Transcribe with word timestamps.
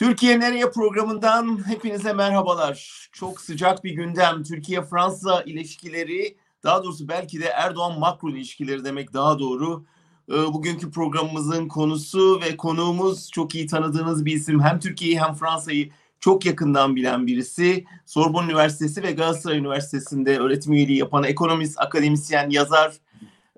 Türkiye 0.00 0.40
Nereye 0.40 0.70
programından 0.70 1.68
hepinize 1.68 2.12
merhabalar. 2.12 3.08
Çok 3.12 3.40
sıcak 3.40 3.84
bir 3.84 3.90
gündem. 3.90 4.42
Türkiye-Fransa 4.42 5.42
ilişkileri, 5.42 6.36
daha 6.64 6.84
doğrusu 6.84 7.08
belki 7.08 7.40
de 7.40 7.44
Erdoğan-Macron 7.44 8.34
ilişkileri 8.34 8.84
demek 8.84 9.12
daha 9.12 9.38
doğru. 9.38 9.84
Ee, 10.30 10.32
bugünkü 10.32 10.90
programımızın 10.90 11.68
konusu 11.68 12.40
ve 12.40 12.56
konuğumuz 12.56 13.30
çok 13.30 13.54
iyi 13.54 13.66
tanıdığınız 13.66 14.24
bir 14.24 14.32
isim. 14.32 14.60
Hem 14.60 14.80
Türkiye'yi 14.80 15.20
hem 15.20 15.34
Fransa'yı 15.34 15.90
çok 16.20 16.46
yakından 16.46 16.96
bilen 16.96 17.26
birisi. 17.26 17.84
Sorbonne 18.06 18.46
Üniversitesi 18.46 19.02
ve 19.02 19.12
Galatasaray 19.12 19.58
Üniversitesi'nde 19.58 20.38
öğretim 20.38 20.72
üyeliği 20.72 20.98
yapan 20.98 21.24
ekonomist, 21.24 21.80
akademisyen, 21.80 22.50
yazar 22.50 22.92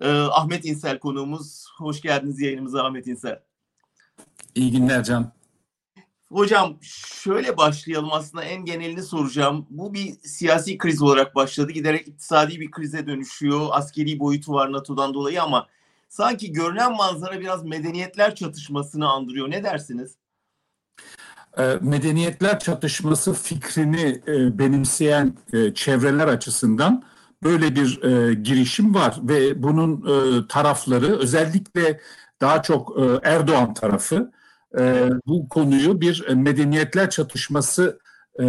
e, 0.01 0.11
Ahmet 0.11 0.65
İnsel 0.65 0.99
konuğumuz. 0.99 1.67
Hoş 1.79 2.01
geldiniz 2.01 2.41
yayınımıza 2.41 2.85
Ahmet 2.85 3.07
İnsel. 3.07 3.43
İyi 4.55 4.73
günler 4.73 5.05
Can. 5.05 5.42
Hocam 6.33 6.79
şöyle 7.23 7.57
başlayalım 7.57 8.13
aslında 8.13 8.45
en 8.45 8.65
genelini 8.65 9.03
soracağım. 9.03 9.67
Bu 9.71 9.95
bir 9.95 10.13
siyasi 10.25 10.79
kriz 10.79 11.03
olarak 11.03 11.35
başladı. 11.35 11.73
Giderek 11.73 12.09
iktisadi 12.09 12.61
bir 12.61 12.71
krize 12.71 13.07
dönüşüyor. 13.07 13.69
Askeri 13.71 14.19
boyutu 14.19 14.53
var 14.53 14.73
NATO'dan 14.73 15.15
dolayı 15.15 15.43
ama 15.43 15.67
sanki 16.09 16.53
görünen 16.53 16.93
manzara 16.93 17.41
biraz 17.41 17.65
medeniyetler 17.65 18.35
çatışmasını 18.35 19.09
andırıyor. 19.09 19.51
Ne 19.51 19.65
dersiniz? 19.65 20.17
Ee, 21.59 21.79
medeniyetler 21.81 22.59
çatışması 22.59 23.35
fikrini 23.35 24.23
e, 24.27 24.59
benimseyen 24.59 25.37
e, 25.53 25.75
çevreler 25.75 26.29
açısından 26.29 27.05
böyle 27.43 27.77
bir 27.77 28.03
e, 28.03 28.35
girişim 28.35 28.95
var 28.95 29.19
ve 29.23 29.63
bunun 29.63 30.03
tarafları 30.49 31.19
özellikle 31.19 32.01
daha 32.41 32.63
çok 32.63 32.99
Erdoğan 33.23 33.75
tarafı 33.75 34.33
e, 34.79 35.11
bu 35.27 35.49
konuyu 35.49 36.01
bir 36.01 36.29
medeniyetler 36.29 37.11
çatışması 37.11 37.99
e, 38.41 38.45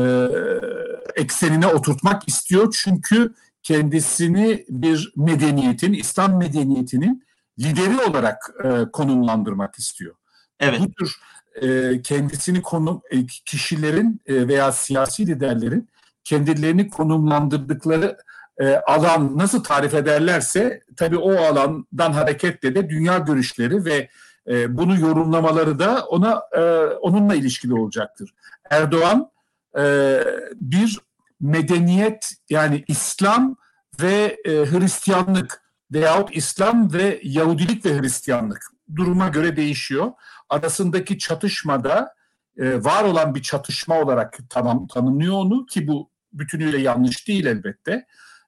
eksenine 1.15 1.67
oturtmak 1.67 2.27
istiyor. 2.27 2.75
Çünkü 2.83 3.33
kendisini 3.63 4.65
bir 4.69 5.13
medeniyetin, 5.15 5.93
İslam 5.93 6.38
medeniyetinin 6.38 7.23
lideri 7.59 8.09
olarak 8.09 8.52
e, 8.63 8.91
konumlandırmak 8.91 9.75
istiyor. 9.75 10.15
Evet. 10.59 10.80
Bu 10.80 10.91
tür 10.91 11.15
e, 11.61 12.02
kendisini 12.02 12.61
konum 12.61 13.02
e, 13.11 13.25
kişilerin 13.25 14.21
e, 14.25 14.47
veya 14.47 14.71
siyasi 14.71 15.27
liderlerin 15.27 15.89
kendilerini 16.23 16.89
konumlandırdıkları 16.89 18.17
e, 18.58 18.75
alan 18.75 19.37
nasıl 19.37 19.63
tarif 19.63 19.93
ederlerse 19.93 20.81
tabii 20.97 21.17
o 21.17 21.31
alandan 21.31 22.11
hareketle 22.11 22.75
de 22.75 22.89
dünya 22.89 23.17
görüşleri 23.17 23.85
ve 23.85 24.09
e, 24.47 24.77
bunu 24.77 24.99
yorumlamaları 24.99 25.80
da 25.80 26.05
ona 26.05 26.44
e, 26.58 26.61
onunla 26.86 27.36
ilişkili 27.36 27.73
olacaktır. 27.73 28.33
Erdoğan 28.69 29.31
e, 29.77 30.19
bir 30.55 30.99
medeniyet 31.41 32.33
yani 32.49 32.83
İslam 32.88 33.55
ve 34.02 34.38
e, 34.45 34.52
Hristiyanlık 34.52 35.61
veyahut 35.91 36.36
İslam 36.36 36.94
ve 36.94 37.19
Yahudilik 37.23 37.86
ve 37.86 37.99
Hristiyanlık 37.99 38.64
duruma 38.95 39.27
göre 39.27 39.55
değişiyor. 39.55 40.11
Arasındaki 40.49 41.17
çatışmada 41.17 42.14
e, 42.58 42.83
var 42.83 43.03
olan 43.03 43.36
bir 43.36 43.41
çatışma 43.41 43.99
olarak 43.99 44.38
tamam 44.49 44.88
tanımlıyor 44.88 45.33
onu 45.33 45.66
ki 45.66 45.88
bu 45.88 46.09
bütünüyle 46.33 46.77
yanlış 46.77 47.27
değil 47.27 47.45
elbette 47.45 48.05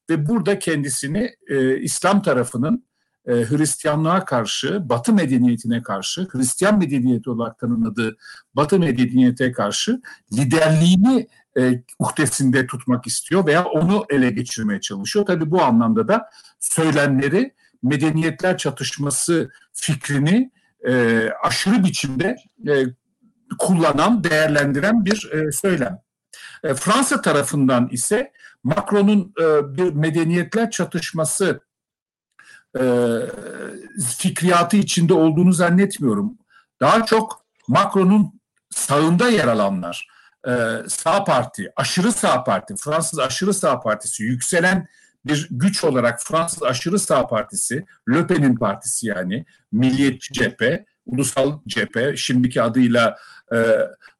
ve 0.09 0.27
burada 0.27 0.59
kendisini 0.59 1.35
e, 1.47 1.77
İslam 1.77 2.21
tarafının 2.21 2.85
e, 3.27 3.31
Hristiyanlığa 3.31 4.25
karşı, 4.25 4.89
Batı 4.89 5.13
medeniyetine 5.13 5.83
karşı, 5.83 6.27
Hristiyan 6.31 6.77
medeniyeti 6.77 7.29
olarak 7.29 7.59
tanımladığı 7.59 8.17
Batı 8.53 8.79
medeniyete 8.79 9.51
karşı 9.51 10.01
liderliğini 10.33 11.27
e, 11.57 11.83
uhdesinde 11.99 12.67
tutmak 12.67 13.07
istiyor 13.07 13.45
veya 13.45 13.65
onu 13.65 14.05
ele 14.09 14.29
geçirmeye 14.29 14.81
çalışıyor. 14.81 15.25
Tabii 15.25 15.51
bu 15.51 15.63
anlamda 15.63 16.07
da 16.07 16.29
söylemleri 16.59 17.53
medeniyetler 17.83 18.57
çatışması 18.57 19.49
fikrini 19.73 20.51
e, 20.87 21.23
aşırı 21.43 21.83
biçimde 21.83 22.35
e, 22.67 22.73
kullanan, 23.59 24.23
değerlendiren 24.23 25.05
bir 25.05 25.31
e, 25.31 25.51
söylem. 25.51 25.99
E, 26.63 26.73
Fransa 26.73 27.21
tarafından 27.21 27.87
ise 27.91 28.31
Macron'un 28.63 29.33
e, 29.41 29.77
bir 29.77 29.93
medeniyetler 29.93 30.71
çatışması 30.71 31.59
fikriyatı 34.17 34.77
içinde 34.77 35.13
olduğunu 35.13 35.53
zannetmiyorum. 35.53 36.37
Daha 36.81 37.05
çok 37.05 37.45
Macron'un 37.67 38.41
sağında 38.69 39.29
yer 39.29 39.47
alanlar, 39.47 40.07
e, 40.47 40.51
sağ 40.87 41.23
parti, 41.23 41.71
aşırı 41.75 42.11
sağ 42.11 42.43
parti, 42.43 42.75
Fransız 42.75 43.19
aşırı 43.19 43.53
sağ 43.53 43.79
partisi, 43.79 44.23
yükselen 44.23 44.87
bir 45.25 45.47
güç 45.51 45.83
olarak 45.83 46.19
Fransız 46.23 46.63
aşırı 46.63 46.99
sağ 46.99 47.27
partisi, 47.27 47.85
Le 48.09 48.27
Pen'in 48.27 48.55
partisi 48.55 49.07
yani, 49.07 49.45
Milliyetçi 49.71 50.33
Cephe, 50.33 50.85
Ulusal 51.05 51.59
Cephe, 51.67 52.17
şimdiki 52.17 52.61
adıyla 52.61 53.17
e, 53.53 53.57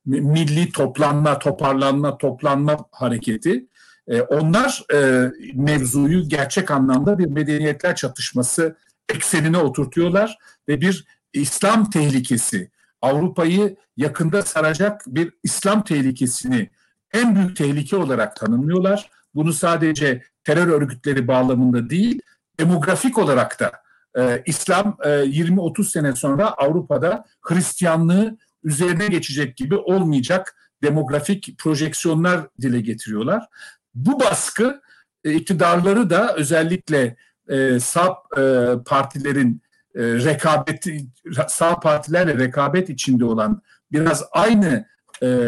Milli 0.05 0.71
Toplanma, 0.71 1.39
Toparlanma, 1.39 2.17
Toplanma 2.17 2.77
Hareketi, 2.91 3.67
e, 4.07 4.21
onlar 4.21 4.83
e, 4.93 5.31
mevzuyu 5.53 6.29
gerçek 6.29 6.71
anlamda 6.71 7.19
bir 7.19 7.25
medeniyetler 7.25 7.95
çatışması 7.95 8.75
eksenine 9.09 9.57
oturtuyorlar 9.57 10.37
ve 10.67 10.81
bir 10.81 11.05
İslam 11.33 11.89
tehlikesi, 11.89 12.71
Avrupa'yı 13.01 13.75
yakında 13.97 14.41
saracak 14.41 15.01
bir 15.07 15.33
İslam 15.43 15.83
tehlikesini 15.83 16.69
en 17.13 17.35
büyük 17.35 17.57
tehlike 17.57 17.95
olarak 17.95 18.35
tanımlıyorlar. 18.35 19.09
Bunu 19.35 19.53
sadece 19.53 20.23
terör 20.43 20.67
örgütleri 20.67 21.27
bağlamında 21.27 21.89
değil, 21.89 22.21
demografik 22.59 23.17
olarak 23.17 23.59
da 23.59 23.71
e, 24.17 24.43
İslam 24.45 24.97
e, 25.03 25.09
20-30 25.09 25.83
sene 25.83 26.15
sonra 26.15 26.47
Avrupa'da 26.51 27.25
Hristiyanlığı 27.41 28.37
üzerine 28.63 29.07
geçecek 29.07 29.57
gibi 29.57 29.75
olmayacak 29.75 30.55
demografik 30.83 31.57
projeksiyonlar 31.57 32.47
dile 32.61 32.81
getiriyorlar. 32.81 33.47
Bu 33.95 34.19
baskı 34.19 34.81
e, 35.23 35.33
iktidarları 35.33 36.09
da 36.09 36.35
özellikle 36.35 37.15
e, 37.49 37.79
sağ 37.79 38.17
e, 38.37 38.73
partilerin 38.85 39.61
e, 39.95 40.01
rekabeti 40.03 41.05
sağ 41.47 41.79
partilerle 41.79 42.37
rekabet 42.37 42.89
içinde 42.89 43.25
olan 43.25 43.61
biraz 43.91 44.23
aynı 44.31 44.85
e, 45.23 45.47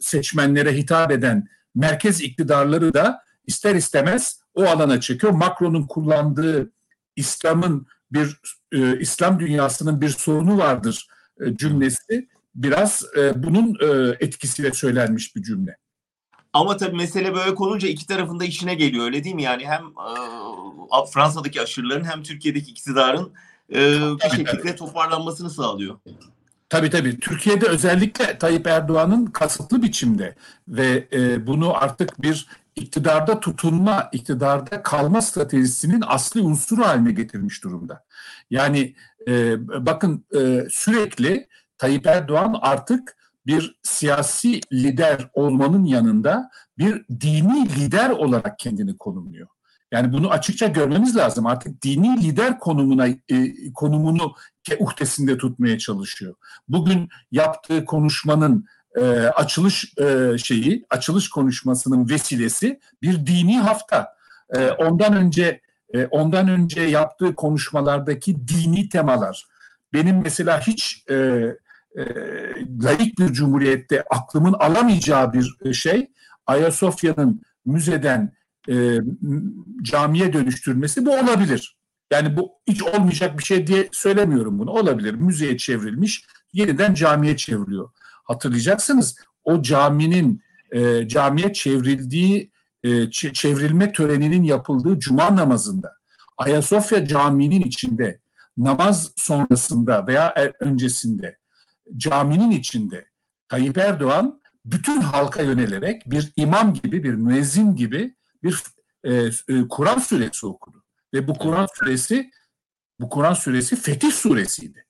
seçmenlere 0.00 0.76
hitap 0.76 1.10
eden 1.10 1.48
merkez 1.74 2.20
iktidarları 2.20 2.94
da 2.94 3.22
ister 3.46 3.74
istemez 3.74 4.40
o 4.54 4.64
alana 4.64 5.00
çekiyor. 5.00 5.32
Macron'un 5.32 5.86
kullandığı 5.86 6.72
İslam'ın 7.16 7.86
bir 8.12 8.40
e, 8.72 8.98
İslam 8.98 9.40
dünyasının 9.40 10.00
bir 10.00 10.08
sorunu 10.08 10.58
vardır 10.58 11.08
e, 11.40 11.56
cümlesi 11.56 12.28
biraz 12.54 13.04
e, 13.16 13.42
bunun 13.42 13.76
e, 13.80 14.16
etkisiyle 14.20 14.72
söylenmiş 14.72 15.36
bir 15.36 15.42
cümle. 15.42 15.76
Ama 16.52 16.76
tabii 16.76 16.96
mesele 16.96 17.34
böyle 17.34 17.54
konunca 17.54 17.88
iki 17.88 18.06
tarafında 18.06 18.44
işine 18.44 18.74
geliyor 18.74 19.04
öyle 19.04 19.24
değil 19.24 19.34
mi? 19.34 19.42
Yani 19.42 19.66
hem 19.66 19.82
e, 19.84 21.06
Fransa'daki 21.12 21.60
aşırıların 21.60 22.04
hem 22.04 22.22
Türkiye'deki 22.22 22.70
iktidarın 22.70 23.32
e, 23.74 24.00
bir 24.24 24.30
şekilde 24.36 24.76
toparlanmasını 24.76 25.50
sağlıyor. 25.50 25.98
Tabii 26.68 26.90
tabii. 26.90 27.20
Türkiye'de 27.20 27.66
özellikle 27.66 28.38
Tayyip 28.38 28.66
Erdoğan'ın 28.66 29.26
kasıtlı 29.26 29.82
biçimde 29.82 30.34
ve 30.68 31.08
e, 31.12 31.46
bunu 31.46 31.76
artık 31.76 32.22
bir 32.22 32.46
iktidarda 32.76 33.40
tutunma, 33.40 34.08
iktidarda 34.12 34.82
kalma 34.82 35.22
stratejisinin 35.22 36.04
asli 36.06 36.40
unsuru 36.40 36.84
haline 36.84 37.12
getirmiş 37.12 37.64
durumda. 37.64 38.04
Yani 38.50 38.94
e, 39.28 39.56
bakın 39.86 40.24
e, 40.34 40.66
sürekli 40.70 41.48
Tayyip 41.78 42.06
Erdoğan 42.06 42.58
artık 42.60 43.16
bir 43.46 43.78
siyasi 43.82 44.60
lider 44.72 45.30
olmanın 45.32 45.84
yanında 45.84 46.50
bir 46.78 47.04
dini 47.20 47.68
lider 47.68 48.10
olarak 48.10 48.58
kendini 48.58 48.98
konumluyor. 48.98 49.48
Yani 49.92 50.12
bunu 50.12 50.30
açıkça 50.30 50.66
görmemiz 50.66 51.16
lazım. 51.16 51.46
Artık 51.46 51.82
dini 51.82 52.22
lider 52.22 52.58
konumuna 52.58 53.06
e, 53.08 53.72
konumunu 53.74 54.34
uhdesinde 54.78 55.38
tutmaya 55.38 55.78
çalışıyor. 55.78 56.34
Bugün 56.68 57.08
yaptığı 57.32 57.84
konuşmanın 57.84 58.66
e, 58.96 59.02
açılış 59.10 59.94
e, 59.98 60.38
şeyi, 60.38 60.86
açılış 60.90 61.30
konuşmasının 61.30 62.08
vesilesi 62.08 62.80
bir 63.02 63.26
dini 63.26 63.58
hafta. 63.58 64.16
E, 64.56 64.70
ondan 64.70 65.16
önce 65.16 65.60
e, 65.94 66.06
ondan 66.06 66.48
önce 66.48 66.80
yaptığı 66.80 67.34
konuşmalardaki 67.34 68.48
dini 68.48 68.88
temalar 68.88 69.46
benim 69.92 70.22
mesela 70.22 70.60
hiç 70.60 71.04
e, 71.10 71.44
e, 71.98 72.04
laik 72.82 73.18
bir 73.18 73.32
cumhuriyette 73.32 74.04
aklımın 74.10 74.52
alamayacağı 74.52 75.32
bir 75.32 75.56
e, 75.64 75.72
şey 75.72 76.10
Ayasofya'nın 76.46 77.42
müzeden 77.66 78.32
e, 78.68 78.98
camiye 79.82 80.32
dönüştürmesi 80.32 81.06
bu 81.06 81.10
olabilir. 81.14 81.76
Yani 82.12 82.36
bu 82.36 82.52
hiç 82.68 82.82
olmayacak 82.82 83.38
bir 83.38 83.44
şey 83.44 83.66
diye 83.66 83.88
söylemiyorum 83.92 84.58
bunu. 84.58 84.70
Olabilir. 84.70 85.14
Müzeye 85.14 85.56
çevrilmiş, 85.56 86.24
yeniden 86.52 86.94
camiye 86.94 87.36
çevriliyor. 87.36 87.90
hatırlayacaksınız 88.24 89.16
o 89.44 89.62
caminin 89.62 90.42
e, 90.70 91.08
camiye 91.08 91.52
çevrildiği 91.52 92.52
e, 92.82 93.10
çevrilme 93.10 93.92
töreninin 93.92 94.42
yapıldığı 94.42 94.98
cuma 94.98 95.36
namazında 95.36 95.92
Ayasofya 96.38 97.06
Camii'nin 97.06 97.60
içinde 97.60 98.20
namaz 98.56 99.12
sonrasında 99.16 100.06
veya 100.06 100.34
e, 100.36 100.52
öncesinde 100.64 101.36
caminin 101.96 102.50
içinde 102.50 103.08
Tayyip 103.48 103.78
Erdoğan 103.78 104.42
bütün 104.64 105.00
halka 105.00 105.42
yönelerek 105.42 106.02
bir 106.10 106.32
imam 106.36 106.74
gibi, 106.74 107.04
bir 107.04 107.14
müezzin 107.14 107.76
gibi 107.76 108.14
bir 108.42 108.62
e, 109.04 109.12
e, 109.48 109.68
Kur'an 109.70 109.98
suresi 109.98 110.46
okudu. 110.46 110.84
Ve 111.14 111.28
bu 111.28 111.34
Kur'an 111.34 111.66
suresi 111.74 112.30
bu 113.00 113.08
Kur'an 113.08 113.34
suresi 113.34 113.76
Fetih 113.76 114.12
suresiydi. 114.12 114.86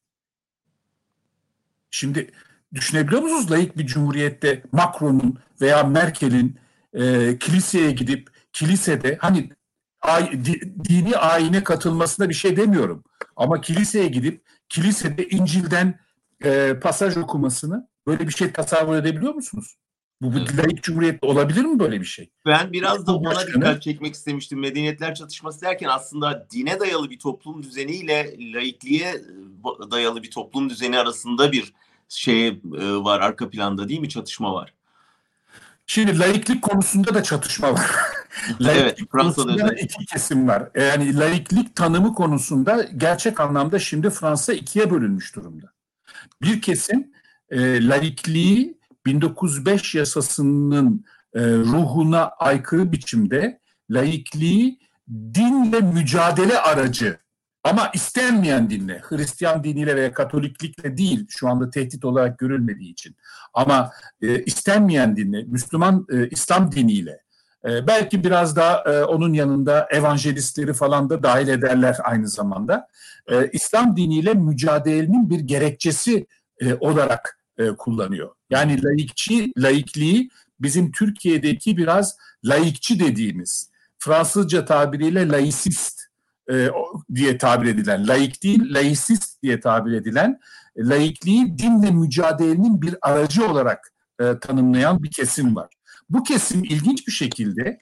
Şimdi 1.90 2.30
düşünebiliyor 2.74 3.22
musunuz 3.22 3.50
layık 3.50 3.78
bir 3.78 3.86
cumhuriyette 3.86 4.62
Macron'un 4.72 5.38
veya 5.60 5.82
Merkel'in 5.82 6.58
e, 6.94 7.38
kiliseye 7.38 7.90
gidip 7.90 8.30
kilisede 8.52 9.18
hani 9.20 9.50
ay, 10.00 10.44
di, 10.44 10.60
dini 10.84 11.16
ayine 11.16 11.64
katılmasına 11.64 12.28
bir 12.28 12.34
şey 12.34 12.56
demiyorum. 12.56 13.04
Ama 13.36 13.60
kiliseye 13.60 14.08
gidip 14.08 14.44
kilisede 14.68 15.28
İncil'den 15.28 15.98
e, 16.44 16.80
pasaj 16.80 17.16
okumasını 17.16 17.88
böyle 18.06 18.28
bir 18.28 18.32
şey 18.32 18.52
tasavvur 18.52 18.96
edebiliyor 18.96 19.34
musunuz? 19.34 19.76
Bu 20.22 20.34
bir 20.34 20.58
layık 20.58 20.82
cumhuriyette 20.82 21.26
olabilir 21.26 21.64
mi 21.64 21.78
böyle 21.78 22.00
bir 22.00 22.06
şey? 22.06 22.30
Ben 22.46 22.72
biraz 22.72 23.06
da 23.06 23.16
ona 23.16 23.46
dikkat 23.46 23.82
çekmek 23.82 24.14
istemiştim. 24.14 24.60
Medeniyetler 24.60 25.14
çatışması 25.14 25.60
derken 25.60 25.88
aslında 25.88 26.46
dine 26.50 26.80
dayalı 26.80 27.10
bir 27.10 27.18
toplum 27.18 27.62
düzeniyle 27.62 28.36
laikliğe 28.54 29.22
dayalı 29.90 30.22
bir 30.22 30.30
toplum 30.30 30.70
düzeni 30.70 30.98
arasında 30.98 31.52
bir 31.52 31.72
şey 32.08 32.48
e, 32.48 32.54
var 32.80 33.20
arka 33.20 33.50
planda 33.50 33.88
değil 33.88 34.00
mi? 34.00 34.08
Çatışma 34.08 34.54
var. 34.54 34.74
Şimdi 35.86 36.18
laiklik 36.18 36.62
konusunda 36.62 37.14
da 37.14 37.22
çatışma 37.22 37.72
var. 37.72 37.90
evet, 38.60 38.98
Fransa'da 39.12 39.58
da 39.58 39.74
iki 39.74 40.06
kesim 40.06 40.48
var. 40.48 40.70
Yani 40.74 41.18
laiklik 41.18 41.76
tanımı 41.76 42.14
konusunda 42.14 42.82
gerçek 42.96 43.40
anlamda 43.40 43.78
şimdi 43.78 44.10
Fransa 44.10 44.52
ikiye 44.52 44.90
bölünmüş 44.90 45.36
durumda. 45.36 45.71
Bir 46.42 46.60
kesim 46.60 47.10
e, 47.50 47.88
laikliği 47.88 48.78
1905 49.06 49.94
yasasının 49.94 51.04
e, 51.34 51.40
ruhuna 51.40 52.28
aykırı 52.28 52.92
biçimde 52.92 53.60
laikliği 53.90 54.78
dinle 55.34 55.80
mücadele 55.80 56.58
aracı. 56.58 57.18
Ama 57.64 57.90
istenmeyen 57.94 58.70
dinle, 58.70 59.00
Hristiyan 59.04 59.64
diniyle 59.64 59.96
veya 59.96 60.12
Katoliklikle 60.12 60.96
değil 60.96 61.26
şu 61.28 61.48
anda 61.48 61.70
tehdit 61.70 62.04
olarak 62.04 62.38
görülmediği 62.38 62.92
için. 62.92 63.16
Ama 63.54 63.90
e, 64.22 64.44
istenmeyen 64.44 65.16
dinle, 65.16 65.42
Müslüman 65.42 66.06
e, 66.12 66.28
İslam 66.28 66.72
diniyle 66.72 67.21
e, 67.68 67.86
belki 67.86 68.24
biraz 68.24 68.56
daha 68.56 68.82
e, 68.82 69.04
onun 69.04 69.32
yanında 69.32 69.88
evangelistleri 69.90 70.72
falan 70.72 71.10
da 71.10 71.22
dahil 71.22 71.48
ederler 71.48 71.96
aynı 72.04 72.28
zamanda. 72.28 72.88
E, 73.30 73.50
İslam 73.52 73.96
diniyle 73.96 74.34
mücadelenin 74.34 75.30
bir 75.30 75.40
gerekçesi 75.40 76.26
e, 76.60 76.74
olarak 76.74 77.38
e, 77.58 77.68
kullanıyor. 77.68 78.30
Yani 78.50 78.84
laikçi, 78.84 79.52
laikliği 79.58 80.30
bizim 80.60 80.92
Türkiye'deki 80.92 81.76
biraz 81.76 82.16
laikçi 82.44 83.00
dediğimiz, 83.00 83.70
Fransızca 83.98 84.64
tabiriyle 84.64 85.28
laicist 85.28 86.02
e, 86.50 86.68
diye 87.14 87.38
tabir 87.38 87.68
edilen, 87.68 88.08
laik 88.08 88.42
değil, 88.42 88.74
laicist 88.74 89.42
diye 89.42 89.60
tabir 89.60 89.92
edilen, 89.92 90.40
laikliği 90.76 91.58
dinle 91.58 91.90
mücadelenin 91.90 92.82
bir 92.82 92.96
aracı 93.02 93.46
olarak 93.46 93.92
e, 94.20 94.38
tanımlayan 94.38 95.02
bir 95.02 95.10
kesim 95.10 95.56
var. 95.56 95.68
Bu 96.12 96.22
kesim 96.22 96.64
ilginç 96.64 97.06
bir 97.06 97.12
şekilde, 97.12 97.80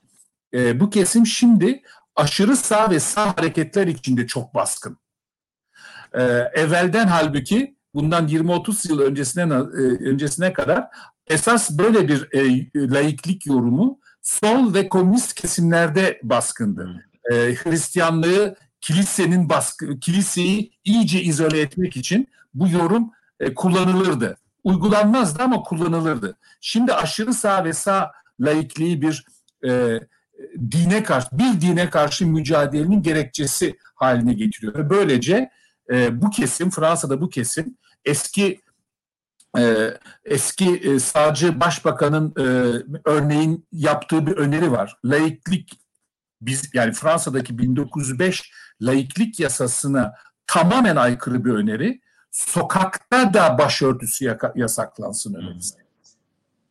e, 0.55 0.81
bu 0.81 0.91
kesim 0.91 1.27
şimdi 1.27 1.83
aşırı 2.17 2.57
sağ 2.57 2.91
ve 2.91 3.01
sağ 3.01 3.37
hareketler 3.37 3.87
içinde 3.87 4.27
çok 4.27 4.55
baskın. 4.55 4.99
E, 6.15 6.23
evvelden 6.55 7.07
halbuki 7.07 7.77
bundan 7.95 8.29
20-30 8.29 8.89
yıl 8.89 9.01
öncesine 9.01 9.55
e, 9.55 9.57
öncesine 10.11 10.53
kadar 10.53 10.87
esas 11.27 11.71
böyle 11.71 12.09
bir 12.09 12.29
e, 12.33 12.71
laiklik 12.95 13.47
yorumu 13.47 14.01
sol 14.23 14.75
ve 14.75 14.89
komünist 14.89 15.35
kesimlerde 15.35 16.21
baskındı. 16.23 17.05
E, 17.33 17.35
Hristiyanlığı 17.35 18.57
kilisenin 18.81 19.49
baskı 19.49 20.01
kiliseyi 20.01 20.73
iyice 20.85 21.23
izole 21.23 21.61
etmek 21.61 21.97
için 21.97 22.29
bu 22.55 22.69
yorum 22.69 23.11
e, 23.41 23.55
kullanılırdı. 23.55 24.37
Uygulanmazdı 24.65 25.43
ama 25.43 25.63
kullanılırdı. 25.63 26.37
Şimdi 26.61 26.95
aşırı 26.95 27.35
sağ 27.35 27.65
ve 27.65 27.73
sağ 27.73 28.13
laikliği 28.41 29.03
bir 29.03 29.25
e, 29.67 30.01
dine 30.71 31.03
karşı 31.03 31.29
bir 31.33 31.61
dine 31.61 31.91
karşı 31.91 32.27
mücadelenin 32.27 33.03
gerekçesi 33.03 33.77
haline 33.95 34.35
getiriyor. 34.35 34.91
Böylece 34.91 35.51
e, 35.91 36.23
bu 36.23 36.31
kesim 36.31 36.71
Fransa'da 36.71 37.21
bu 37.21 37.29
kesim 37.29 37.77
eski 38.05 38.61
e, 39.59 39.95
eski 40.25 40.77
e, 40.77 40.99
sağcı 40.99 41.61
başbakanın 41.61 42.35
e, 42.39 42.43
örneğin 43.05 43.67
yaptığı 43.73 44.27
bir 44.27 44.33
öneri 44.33 44.73
var. 44.73 44.97
Laiklik 45.05 45.81
biz 46.41 46.71
yani 46.75 46.93
Fransa'daki 46.93 47.59
1905 47.59 48.53
laiklik 48.81 49.41
yasasına 49.41 50.15
tamamen 50.47 50.97
aykırı 50.97 51.45
bir 51.45 51.51
öneri. 51.51 52.01
Sokakta 52.31 53.35
da 53.35 53.59
başörtüsü 53.59 54.39
yasaklansın 54.55 55.35
önerisi. 55.35 55.80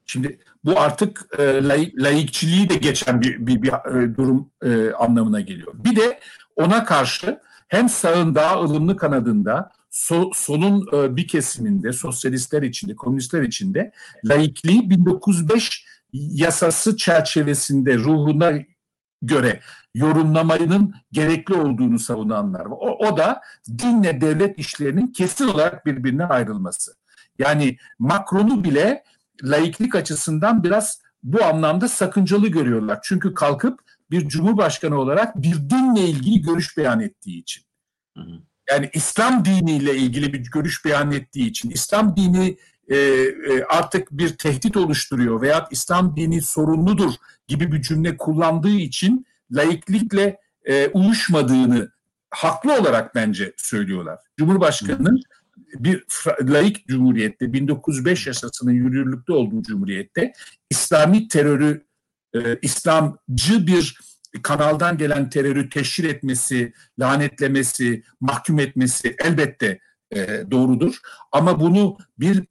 Şimdi 0.10 0.40
bu 0.66 0.80
artık 0.80 1.26
e, 1.38 1.44
laik, 1.68 2.02
laikçiliği 2.02 2.70
de 2.70 2.76
geçen 2.76 3.22
bir, 3.22 3.48
bir, 3.48 3.62
bir 3.62 3.70
e, 3.70 4.16
durum 4.16 4.52
e, 4.64 4.92
anlamına 4.92 5.42
geliyor. 5.42 5.74
Bir 5.74 5.96
de 5.96 6.20
ona 6.56 6.86
karşı 6.86 7.40
hem 7.68 7.90
sağın 7.90 8.36
daha 8.36 8.62
ılımlı 8.62 8.98
kanadında 8.98 9.72
so, 9.90 10.32
solun 10.34 10.88
e, 10.94 11.16
bir 11.16 11.28
kesiminde, 11.28 11.94
sosyalistler 11.94 12.62
içinde, 12.62 12.96
komünistler 12.96 13.42
içinde 13.42 13.92
laikliği 14.26 14.90
1905 14.90 15.86
yasası 16.14 16.98
çerçevesinde 16.98 17.98
ruhuna 17.98 18.54
göre 19.22 19.60
yorumlamanın 19.96 20.94
gerekli 21.12 21.54
olduğunu 21.54 22.00
savunanlar 22.00 22.66
var. 22.66 22.78
O, 22.80 23.08
o 23.08 23.18
da 23.18 23.42
dinle 23.78 24.22
devlet 24.22 24.60
işlerinin 24.60 25.08
kesin 25.08 25.48
olarak 25.48 25.86
birbirinden 25.86 26.30
ayrılması. 26.30 26.96
Yani 27.40 27.78
Macron'u 28.00 28.64
bile 28.64 29.04
laiklik 29.44 29.96
açısından 29.96 30.64
biraz 30.64 31.02
bu 31.24 31.44
anlamda 31.44 31.88
sakıncalı 31.88 32.48
görüyorlar. 32.48 33.00
Çünkü 33.04 33.34
kalkıp 33.34 33.80
bir 34.12 34.28
cumhurbaşkanı 34.28 35.00
olarak 35.00 35.42
bir 35.42 35.56
dinle 35.70 36.02
ilgili 36.02 36.42
görüş 36.42 36.78
beyan 36.78 37.00
ettiği 37.00 37.42
için. 37.42 37.64
Hı 38.18 38.24
hı 38.24 38.40
yani 38.70 38.90
İslam 38.94 39.46
diniyle 39.46 39.96
ilgili 39.96 40.34
bir 40.34 40.52
görüş 40.52 40.86
beyan 40.86 41.12
ettiği 41.12 41.48
için 41.48 41.70
İslam 41.70 42.16
dini 42.16 42.58
e, 42.88 42.98
e, 42.98 43.64
artık 43.64 44.12
bir 44.12 44.38
tehdit 44.38 44.78
oluşturuyor 44.78 45.42
veya 45.42 45.68
İslam 45.72 46.16
dini 46.16 46.42
sorunludur 46.42 47.14
gibi 47.48 47.72
bir 47.72 47.82
cümle 47.82 48.18
kullandığı 48.18 48.78
için 48.78 49.26
laiklikle 49.52 50.40
e, 50.66 50.88
uyuşmadığını 50.88 51.92
haklı 52.30 52.74
olarak 52.74 53.16
bence 53.16 53.54
söylüyorlar. 53.58 54.20
Cumhurbaşkanının 54.38 55.22
bir 55.74 56.06
laik 56.42 56.88
cumhuriyette 56.88 57.54
1905 57.54 58.28
yasasının 58.28 58.72
yürürlükte 58.72 59.34
olduğu 59.34 59.64
cumhuriyette 59.64 60.34
İslami 60.70 61.28
terörü 61.28 61.86
e, 62.36 62.58
İslamcı 62.62 63.68
bir 63.68 64.00
kanaldan 64.44 64.98
gelen 64.98 65.30
terörü 65.30 65.70
teşhir 65.70 66.04
etmesi, 66.04 66.74
lanetlemesi, 67.00 68.04
mahkum 68.22 68.60
etmesi 68.60 69.16
elbette 69.26 69.80
e, 70.12 70.44
doğrudur. 70.52 70.96
Ama 71.32 71.60
bunu 71.60 71.98
bir 72.20 72.44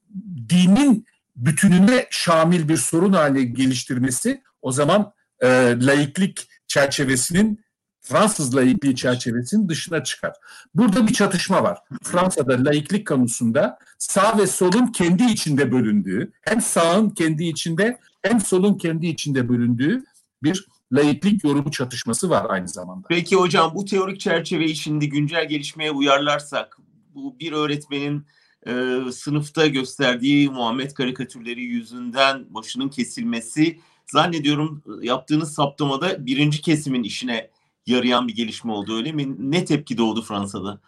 dinin 0.49 1.07
bütününe 1.37 2.07
şamil 2.11 2.69
bir 2.69 2.77
sorun 2.77 3.12
haline 3.12 3.43
geliştirmesi 3.43 4.43
o 4.62 4.73
zaman 4.73 5.12
e, 5.43 5.47
laiklik 5.81 6.49
çerçevesinin 6.67 7.65
Fransız 8.09 8.57
laikliği 8.57 8.97
çerçevesinin 8.97 9.69
dışına 9.69 10.05
çıkar. 10.05 10.33
Burada 10.75 11.07
bir 11.07 11.15
çatışma 11.15 11.62
var. 11.62 11.79
Fransa'da 12.03 12.65
laiklik 12.65 13.07
konusunda 13.07 13.79
sağ 13.99 14.38
ve 14.38 14.47
solun 14.47 14.87
kendi 14.87 15.25
içinde 15.25 15.73
bölündüğü, 15.73 16.33
hem 16.41 16.61
sağın 16.61 17.11
kendi 17.11 17.45
içinde 17.45 17.99
hem 18.23 18.41
solun 18.41 18.75
kendi 18.75 19.07
içinde 19.07 19.49
bölündüğü 19.49 20.05
bir 20.43 20.67
laiklik 20.93 21.45
yorumu 21.45 21.71
çatışması 21.71 22.31
var 22.31 22.47
aynı 22.49 22.69
zamanda. 22.69 23.07
Peki 23.09 23.37
hocam 23.37 23.73
bu 23.75 23.85
teorik 23.85 24.21
çerçeveyi 24.21 24.77
şimdi 24.77 25.09
güncel 25.09 25.49
gelişmeye 25.49 25.91
uyarlarsak 25.91 26.79
bu 27.15 27.38
bir 27.41 27.53
öğretmenin 27.53 28.27
e, 28.67 29.00
sınıfta 29.12 29.67
gösterdiği 29.67 30.50
Muhammed 30.50 30.91
karikatürleri 30.91 31.62
yüzünden 31.62 32.55
başının 32.55 32.88
kesilmesi 32.88 33.79
zannediyorum 34.07 34.83
yaptığınız 35.03 35.55
saptamada 35.55 36.27
birinci 36.27 36.61
kesimin 36.61 37.03
işine 37.03 37.50
yarayan 37.88 38.28
bir 38.28 38.37
gelişme 38.37 38.73
oldu 38.73 38.97
öyle 38.97 39.12
mi? 39.12 39.50
Ne 39.50 39.64
tepki 39.64 39.99
doğdu 39.99 40.23
Fransa'da? 40.23 40.80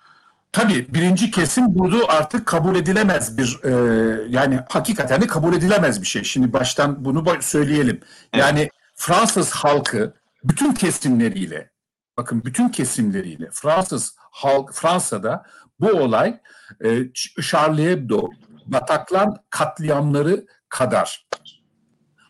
Tabii 0.53 0.95
birinci 0.95 1.31
kesim 1.31 1.65
bunu 1.69 2.05
artık 2.09 2.47
kabul 2.47 2.77
edilemez 2.77 3.39
bir 3.39 3.61
e, 3.65 3.73
yani 4.29 4.61
hakikaten 4.69 5.21
de 5.21 5.27
kabul 5.27 5.55
edilemez 5.55 6.03
bir 6.03 6.07
şey. 6.07 6.25
Şimdi 6.25 6.53
baştan 6.53 7.05
bunu 7.05 7.25
söyleyelim. 7.41 8.01
Yani 8.37 8.71
Fransız 8.95 9.51
halkı 9.51 10.15
bütün 10.45 10.73
kesimleriyle 10.73 11.71
bakın 12.17 12.45
bütün 12.45 12.69
kesimleriyle 12.69 13.49
Fransız 13.53 14.17
halk 14.19 14.75
Fransa'da 14.75 15.43
bu 15.81 15.89
olay 15.89 16.41
e, 16.85 17.13
Charlie 17.43 17.91
Hebdo 17.91 18.29
Bataklan 18.67 19.37
katliamları 19.51 20.47
kadar 20.69 21.27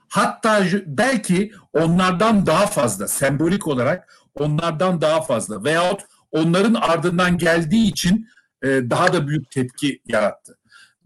hatta 0.08 0.64
belki 0.86 1.52
onlardan 1.72 2.46
daha 2.46 2.66
fazla 2.66 3.08
sembolik 3.08 3.66
olarak 3.66 4.14
onlardan 4.34 5.00
daha 5.00 5.20
fazla 5.20 5.64
veyahut 5.64 6.00
onların 6.30 6.75
ardından 6.75 7.38
geldiği 7.38 7.88
için 7.88 8.28
e, 8.62 8.68
daha 8.68 9.12
da 9.12 9.28
büyük 9.28 9.50
tepki 9.50 10.00
yarattı. 10.06 10.58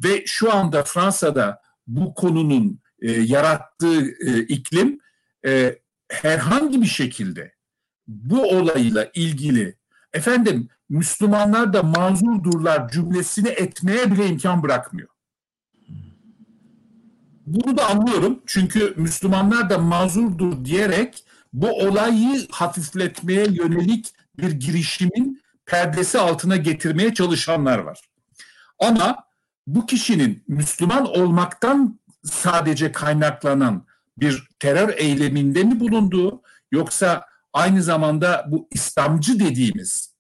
Ve 0.04 0.22
şu 0.26 0.54
anda 0.54 0.82
Fransa'da 0.82 1.62
bu 1.86 2.14
konunun 2.14 2.80
e, 3.00 3.12
yarattığı 3.12 4.04
e, 4.26 4.38
iklim 4.38 4.98
e, 5.46 5.78
herhangi 6.08 6.82
bir 6.82 6.86
şekilde 6.86 7.54
bu 8.06 8.42
olayla 8.42 9.10
ilgili 9.14 9.76
efendim 10.12 10.68
Müslümanlar 10.88 11.72
da 11.72 11.82
mazurdurlar 11.82 12.88
cümlesini 12.88 13.48
etmeye 13.48 14.12
bile 14.12 14.26
imkan 14.26 14.62
bırakmıyor. 14.62 15.08
Bunu 17.46 17.76
da 17.76 17.86
anlıyorum 17.86 18.42
çünkü 18.46 18.94
Müslümanlar 18.96 19.70
da 19.70 19.78
mazurdur 19.78 20.64
diyerek 20.64 21.24
bu 21.54 21.68
olayı 21.68 22.46
hafifletmeye 22.50 23.46
yönelik 23.50 24.12
bir 24.38 24.50
girişimin 24.50 25.42
perdesi 25.66 26.18
altına 26.18 26.56
getirmeye 26.56 27.14
çalışanlar 27.14 27.78
var. 27.78 28.00
Ama 28.78 29.24
bu 29.66 29.86
kişinin 29.86 30.44
Müslüman 30.48 31.06
olmaktan 31.06 32.00
sadece 32.24 32.92
kaynaklanan 32.92 33.86
bir 34.18 34.48
terör 34.58 34.94
eyleminde 34.96 35.64
mi 35.64 35.80
bulunduğu 35.80 36.42
yoksa 36.72 37.26
aynı 37.52 37.82
zamanda 37.82 38.46
bu 38.48 38.68
İslamcı 38.70 39.40
dediğimiz 39.40 40.14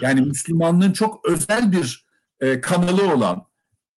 yani 0.00 0.20
Müslümanlığın 0.20 0.92
çok 0.92 1.24
özel 1.28 1.72
bir 1.72 2.06
e, 2.40 2.60
kanalı 2.60 3.14
olan 3.14 3.46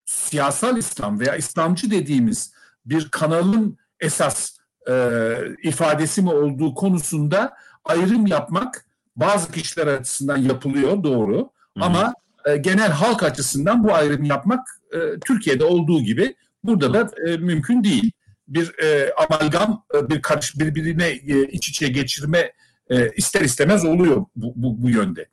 siyasal 0.05 0.77
İslam 0.77 1.20
veya 1.20 1.36
İslamcı 1.36 1.91
dediğimiz 1.91 2.53
bir 2.86 3.10
kanalın 3.10 3.77
esas 4.00 4.55
e, 4.89 5.36
ifadesi 5.63 6.22
mi 6.22 6.32
olduğu 6.32 6.75
konusunda 6.75 7.54
ayrım 7.86 8.27
yapmak 8.27 8.86
bazı 9.15 9.51
kişiler 9.51 9.88
açısından 9.88 10.38
yapılıyor 10.38 11.04
doğru 11.04 11.38
Hı-hı. 11.38 11.86
ama 11.86 12.13
e, 12.46 12.58
genel 12.58 12.92
halk 12.92 13.24
açısından 13.24 13.84
bu 13.84 13.94
ayrım 13.94 14.24
yapmak 14.24 14.68
e, 14.94 15.20
Türkiye'de 15.25 15.65
olduğu 15.65 16.01
gibi 16.01 16.36
burada 16.63 16.94
da 16.94 17.12
e, 17.27 17.38
mümkün 17.38 17.84
değil. 17.84 18.12
Bir 18.48 18.80
e, 18.84 19.13
amalgam, 19.13 19.86
e, 19.96 20.10
bir 20.10 20.22
karış 20.22 20.60
birbirine 20.60 21.08
e, 21.08 21.48
iç 21.48 21.70
içe 21.70 21.88
geçirme 21.88 22.51
e, 22.89 23.12
ister 23.12 23.42
istemez 23.42 23.86
oluyor 23.86 24.25
bu, 24.36 24.54
bu, 24.56 24.84
bu 24.84 24.89
yönde. 24.89 25.25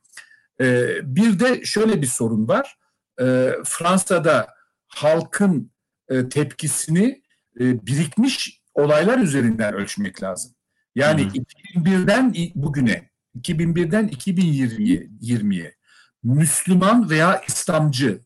E, 0.61 0.89
bir 1.17 1.41
de 1.41 1.65
şöyle 1.65 2.03
bir 2.03 2.07
sorun 2.07 2.49
var. 2.49 2.77
E, 3.21 3.53
Fransa'da 3.65 4.47
halkın 4.89 5.71
e, 6.09 6.29
tepkisini 6.29 7.23
e, 7.61 7.87
birikmiş 7.87 8.62
olaylar 8.75 9.19
üzerinden 9.19 9.75
ölçmek 9.75 10.23
lazım. 10.23 10.53
Yani 10.95 11.25
hmm. 11.25 11.85
2001'den 11.85 12.35
bugüne, 12.55 13.11
2001'den 13.39 14.09
2020'ye 14.09 15.09
20'ye 15.23 15.75
Müslüman 16.23 17.11
veya 17.11 17.43
İslamcı 17.49 18.21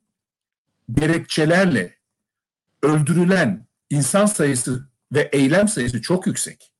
gerekçelerle 0.93 1.97
öldürülen 2.83 3.67
insan 3.91 4.27
sayısı 4.27 4.89
ve 5.13 5.31
eylem 5.33 5.69
sayısı 5.69 6.03
çok 6.03 6.27
yüksek. 6.27 6.73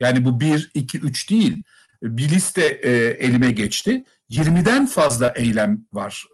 Yani 0.00 0.24
bu 0.24 0.40
1, 0.40 0.70
2, 0.74 0.98
3 0.98 1.30
değil. 1.30 1.62
Bir 2.02 2.28
liste 2.28 2.66
e, 2.66 2.90
elime 3.26 3.50
geçti. 3.50 4.04
20'den 4.30 4.86
fazla 4.86 5.32
eylem 5.36 5.86
var 5.92 6.26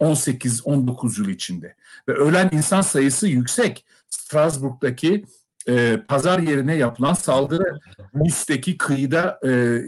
18-19 0.00 1.20
yıl 1.20 1.28
içinde. 1.28 1.76
Ve 2.08 2.12
ölen 2.12 2.50
insan 2.52 2.80
sayısı 2.80 3.28
yüksek. 3.28 3.84
Strasbourg'daki 4.10 5.24
e, 5.68 6.00
pazar 6.08 6.38
yerine 6.38 6.74
yapılan 6.74 7.14
saldırı 7.14 7.78
Nice'deki 8.14 8.78
kıyıda 8.78 9.40
e, 9.46 9.80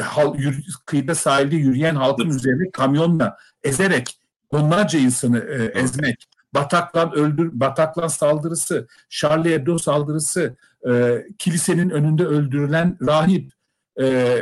hal, 0.00 0.38
yür, 0.38 0.64
kıyıda 0.86 1.14
sahilde 1.14 1.56
yürüyen 1.56 1.94
halkın 1.94 2.30
üzerine 2.30 2.70
kamyonla 2.70 3.36
ezerek 3.64 4.18
onlarca 4.50 4.98
insanı 4.98 5.38
e, 5.38 5.80
ezmek, 5.80 6.28
Bataklan 6.54 7.12
öldür, 7.12 7.50
Bataklan 7.52 8.08
saldırısı, 8.08 8.86
Charlie 9.08 9.52
Hebdo 9.52 9.78
saldırısı, 9.78 10.56
e, 10.88 11.24
kilisenin 11.38 11.90
önünde 11.90 12.26
öldürülen 12.26 12.98
rahip, 13.06 13.52
e, 14.00 14.36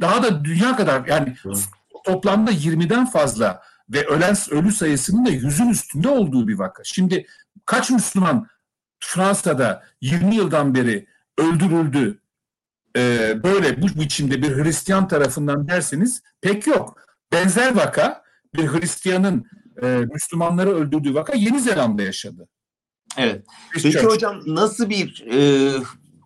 daha 0.00 0.22
da 0.22 0.44
dünya 0.44 0.76
kadar 0.76 1.06
yani 1.06 1.36
toplamda 2.04 2.50
20'den 2.50 3.06
fazla 3.06 3.62
ve 3.90 4.06
ölen 4.06 4.36
ölü 4.50 4.72
sayısının 4.72 5.26
da 5.26 5.30
yüzün 5.30 5.68
üstünde 5.68 6.08
olduğu 6.08 6.48
bir 6.48 6.58
vaka. 6.58 6.84
Şimdi 6.84 7.26
kaç 7.66 7.90
Müslüman 7.90 8.46
Fransa'da 9.00 9.84
20 10.00 10.34
yıldan 10.34 10.74
beri 10.74 11.06
öldürüldü 11.38 12.20
e, 12.96 13.34
böyle 13.42 13.82
bu 13.82 13.86
biçimde 13.86 14.42
bir 14.42 14.56
Hristiyan 14.56 15.08
tarafından 15.08 15.68
derseniz 15.68 16.22
pek 16.40 16.66
yok. 16.66 17.00
Benzer 17.32 17.76
vaka 17.76 18.22
bir 18.54 18.66
Hristiyanın 18.66 19.46
e, 19.82 19.86
Müslümanları 19.86 20.70
öldürdüğü 20.70 21.14
vaka 21.14 21.34
Yeni 21.34 21.60
Zelanda 21.60 22.02
yaşadı. 22.02 22.48
Evet. 23.16 23.46
Peki 23.72 24.02
hocam 24.02 24.40
nasıl 24.46 24.90
bir 24.90 25.26
e, 25.32 25.72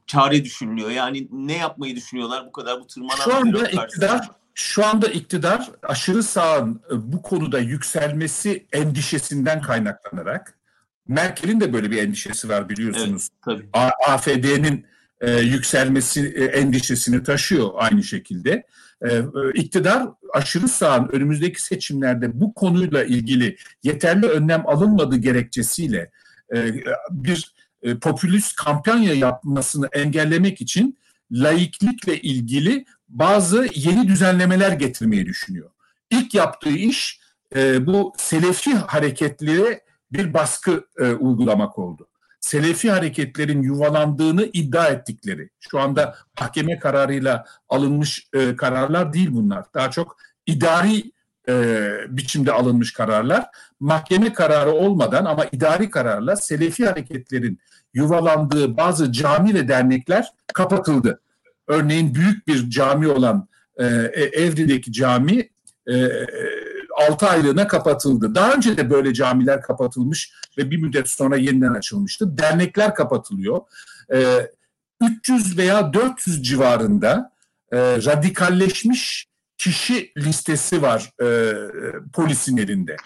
çare 0.06 0.44
düşünülüyor? 0.44 0.90
Yani 0.90 1.28
ne 1.30 1.56
yapmayı 1.56 1.96
düşünüyorlar 1.96 2.46
bu 2.46 2.52
kadar 2.52 2.80
bu 2.80 2.86
tırmanan 2.86 3.24
Şu 3.24 3.34
anda 3.34 3.68
iktidar 3.68 4.30
şu 4.54 4.86
anda 4.86 5.06
iktidar 5.06 5.70
aşırı 5.82 6.22
sağın 6.22 6.82
e, 6.90 7.12
bu 7.12 7.22
konuda 7.22 7.58
yükselmesi 7.58 8.66
endişesinden 8.72 9.62
kaynaklanarak 9.62 10.58
Merkel'in 11.08 11.60
de 11.60 11.72
böyle 11.72 11.90
bir 11.90 12.02
endişesi 12.02 12.48
var 12.48 12.68
biliyorsunuz. 12.68 13.28
Evet, 13.48 13.58
tabii. 13.72 13.88
AFD'nin 14.08 14.86
e, 15.20 15.40
yükselmesi 15.40 16.34
e, 16.36 16.44
endişesini 16.44 17.22
taşıyor 17.22 17.70
aynı 17.74 18.02
şekilde. 18.02 18.66
E, 19.02 19.08
e, 19.14 19.22
iktidar 19.54 20.08
aşırı 20.32 20.68
sağın 20.68 21.08
önümüzdeki 21.08 21.62
seçimlerde 21.62 22.40
bu 22.40 22.54
konuyla 22.54 23.04
ilgili 23.04 23.56
yeterli 23.82 24.26
önlem 24.26 24.66
alınmadığı 24.66 25.16
gerekçesiyle 25.16 26.10
e, 26.54 26.74
bir 27.10 27.54
e, 27.82 27.98
popülist 27.98 28.56
kampanya 28.56 29.14
yapmasını 29.14 29.88
engellemek 29.92 30.60
için 30.60 30.98
laiklikle 31.30 32.20
ilgili 32.20 32.84
bazı 33.08 33.66
yeni 33.74 34.08
düzenlemeler 34.08 34.72
getirmeyi 34.72 35.26
düşünüyor. 35.26 35.70
İlk 36.10 36.34
yaptığı 36.34 36.70
iş 36.70 37.20
e, 37.56 37.86
bu 37.86 38.12
Selefi 38.16 38.74
hareketlere 38.74 39.84
bir 40.12 40.34
baskı 40.34 40.86
e, 40.98 41.12
uygulamak 41.12 41.78
oldu. 41.78 42.08
Selefi 42.40 42.90
hareketlerin 42.90 43.62
yuvalandığını 43.62 44.44
iddia 44.52 44.86
ettikleri, 44.86 45.50
şu 45.60 45.80
anda 45.80 46.16
mahkeme 46.40 46.78
kararıyla 46.78 47.44
alınmış 47.68 48.28
e, 48.32 48.56
kararlar 48.56 49.12
değil 49.12 49.28
bunlar. 49.32 49.64
Daha 49.74 49.90
çok 49.90 50.16
idari 50.46 51.12
e, 51.48 51.88
biçimde 52.08 52.52
alınmış 52.52 52.92
kararlar. 52.92 53.46
Mahkeme 53.80 54.32
kararı 54.32 54.72
olmadan 54.72 55.24
ama 55.24 55.44
idari 55.52 55.90
kararla 55.90 56.36
Selefi 56.36 56.86
hareketlerin 56.86 57.58
yuvalandığı 57.94 58.76
bazı 58.76 59.12
cami 59.12 59.54
ve 59.54 59.68
dernekler 59.68 60.32
kapatıldı. 60.54 61.20
Örneğin 61.66 62.14
büyük 62.14 62.48
bir 62.48 62.70
cami 62.70 63.08
olan 63.08 63.48
e, 63.76 63.84
Evri'deki 64.14 64.92
cami 64.92 65.48
e, 65.88 66.08
6 67.08 67.26
aylığına 67.28 67.68
kapatıldı. 67.68 68.34
Daha 68.34 68.52
önce 68.52 68.76
de 68.76 68.90
böyle 68.90 69.14
camiler 69.14 69.62
kapatılmış 69.62 70.32
ve 70.58 70.70
bir 70.70 70.82
müddet 70.82 71.10
sonra 71.10 71.36
yeniden 71.36 71.74
açılmıştı. 71.74 72.38
Dernekler 72.38 72.94
kapatılıyor. 72.94 73.60
E, 74.14 74.50
300 75.00 75.58
veya 75.58 75.92
400 75.92 76.42
civarında 76.42 77.32
e, 77.72 77.78
radikalleşmiş 77.78 79.26
kişi 79.58 80.12
listesi 80.16 80.82
var 80.82 81.12
e, 81.22 81.52
polisin 82.12 82.56
elinde. 82.56 82.96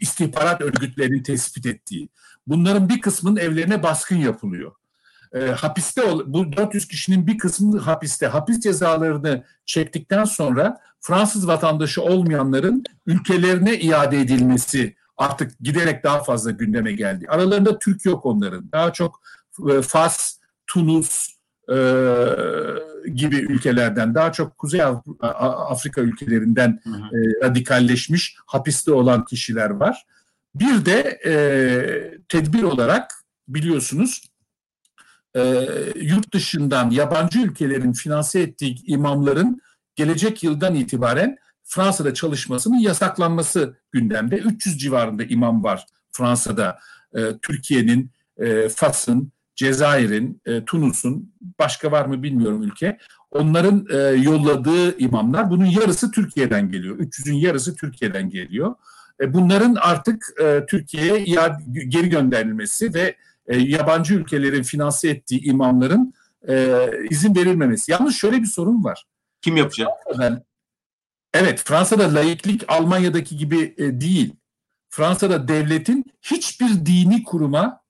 İstihbarat 0.00 0.60
örgütlerinin 0.60 1.22
tespit 1.22 1.66
ettiği. 1.66 2.08
Bunların 2.46 2.88
bir 2.88 3.00
kısmının 3.00 3.36
evlerine 3.36 3.82
baskın 3.82 4.16
yapılıyor 4.16 4.72
e, 5.36 5.50
hapiste 5.50 6.02
bu 6.26 6.52
400 6.52 6.88
kişinin 6.88 7.26
bir 7.26 7.38
kısmı 7.38 7.78
hapiste. 7.78 8.26
Hapis 8.26 8.60
cezalarını 8.60 9.44
çektikten 9.66 10.24
sonra 10.24 10.80
Fransız 11.00 11.48
vatandaşı 11.48 12.02
olmayanların 12.02 12.84
ülkelerine 13.06 13.78
iade 13.78 14.20
edilmesi 14.20 14.96
artık 15.16 15.60
giderek 15.60 16.04
daha 16.04 16.22
fazla 16.22 16.50
gündeme 16.50 16.92
geldi. 16.92 17.26
Aralarında 17.28 17.78
Türk 17.78 18.04
yok 18.04 18.26
onların. 18.26 18.72
Daha 18.72 18.92
çok 18.92 19.20
e, 19.70 19.82
Fas, 19.82 20.38
Tunus, 20.66 21.36
e, 21.68 21.76
gibi 23.14 23.36
ülkelerden 23.36 24.14
daha 24.14 24.32
çok 24.32 24.58
Kuzey 24.58 24.82
Afrika 25.20 26.00
ülkelerinden 26.00 26.80
hı 26.84 26.90
hı. 26.90 26.96
E, 26.96 27.44
radikalleşmiş 27.44 28.36
hapiste 28.46 28.92
olan 28.92 29.24
kişiler 29.24 29.70
var. 29.70 30.06
Bir 30.54 30.84
de 30.84 31.20
e, 31.26 31.34
tedbir 32.28 32.62
olarak 32.62 33.10
biliyorsunuz 33.48 34.22
e, 35.36 35.66
yurt 36.00 36.34
dışından 36.34 36.90
yabancı 36.90 37.38
ülkelerin 37.38 37.92
finanse 37.92 38.40
ettiği 38.40 38.84
imamların 38.86 39.60
gelecek 39.94 40.42
yıldan 40.42 40.74
itibaren 40.74 41.36
Fransa'da 41.64 42.14
çalışmasının 42.14 42.78
yasaklanması 42.78 43.76
gündemde. 43.92 44.36
300 44.36 44.78
civarında 44.78 45.24
imam 45.24 45.64
var 45.64 45.86
Fransa'da. 46.12 46.78
E, 47.14 47.20
Türkiye'nin, 47.42 48.10
e, 48.38 48.68
Fas'ın, 48.68 49.32
Cezayir'in, 49.56 50.40
e, 50.46 50.64
Tunus'un, 50.64 51.32
başka 51.58 51.92
var 51.92 52.06
mı 52.06 52.22
bilmiyorum 52.22 52.62
ülke. 52.62 52.98
Onların 53.30 53.86
e, 53.90 53.96
yolladığı 53.98 54.98
imamlar, 54.98 55.50
bunun 55.50 55.64
yarısı 55.64 56.10
Türkiye'den 56.10 56.70
geliyor. 56.70 56.98
300'ün 56.98 57.34
yarısı 57.34 57.76
Türkiye'den 57.76 58.30
geliyor. 58.30 58.74
E, 59.20 59.34
bunların 59.34 59.76
artık 59.80 60.24
e, 60.42 60.66
Türkiye'ye 60.68 61.24
geri 61.88 62.08
gönderilmesi 62.08 62.94
ve 62.94 63.16
e, 63.48 63.58
yabancı 63.58 64.14
ülkelerin 64.14 64.62
finanse 64.62 65.08
ettiği 65.08 65.42
imamların 65.42 66.14
e, 66.48 66.88
izin 67.10 67.34
verilmemesi. 67.34 67.92
Yalnız 67.92 68.14
şöyle 68.14 68.42
bir 68.42 68.46
sorun 68.46 68.84
var. 68.84 69.04
Kim 69.42 69.56
yapacak? 69.56 69.88
Fransa'da, 70.04 70.42
evet, 71.34 71.62
Fransa'da 71.64 72.14
laiklik 72.14 72.64
Almanya'daki 72.68 73.36
gibi 73.36 73.74
e, 73.78 74.00
değil. 74.00 74.34
Fransa'da 74.88 75.48
devletin 75.48 76.04
hiçbir 76.22 76.86
dini 76.86 77.22
kuruma 77.22 77.80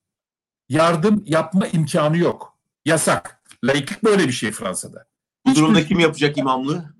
yardım 0.68 1.22
yapma 1.26 1.66
imkanı 1.66 2.18
yok. 2.18 2.58
Yasak. 2.84 3.42
Laiklik 3.64 4.04
böyle 4.04 4.28
bir 4.28 4.32
şey 4.32 4.52
Fransa'da. 4.52 5.06
Bu 5.46 5.54
durumda 5.54 5.86
kim 5.86 5.98
yapacak 5.98 6.38
imamlığı? 6.38 6.96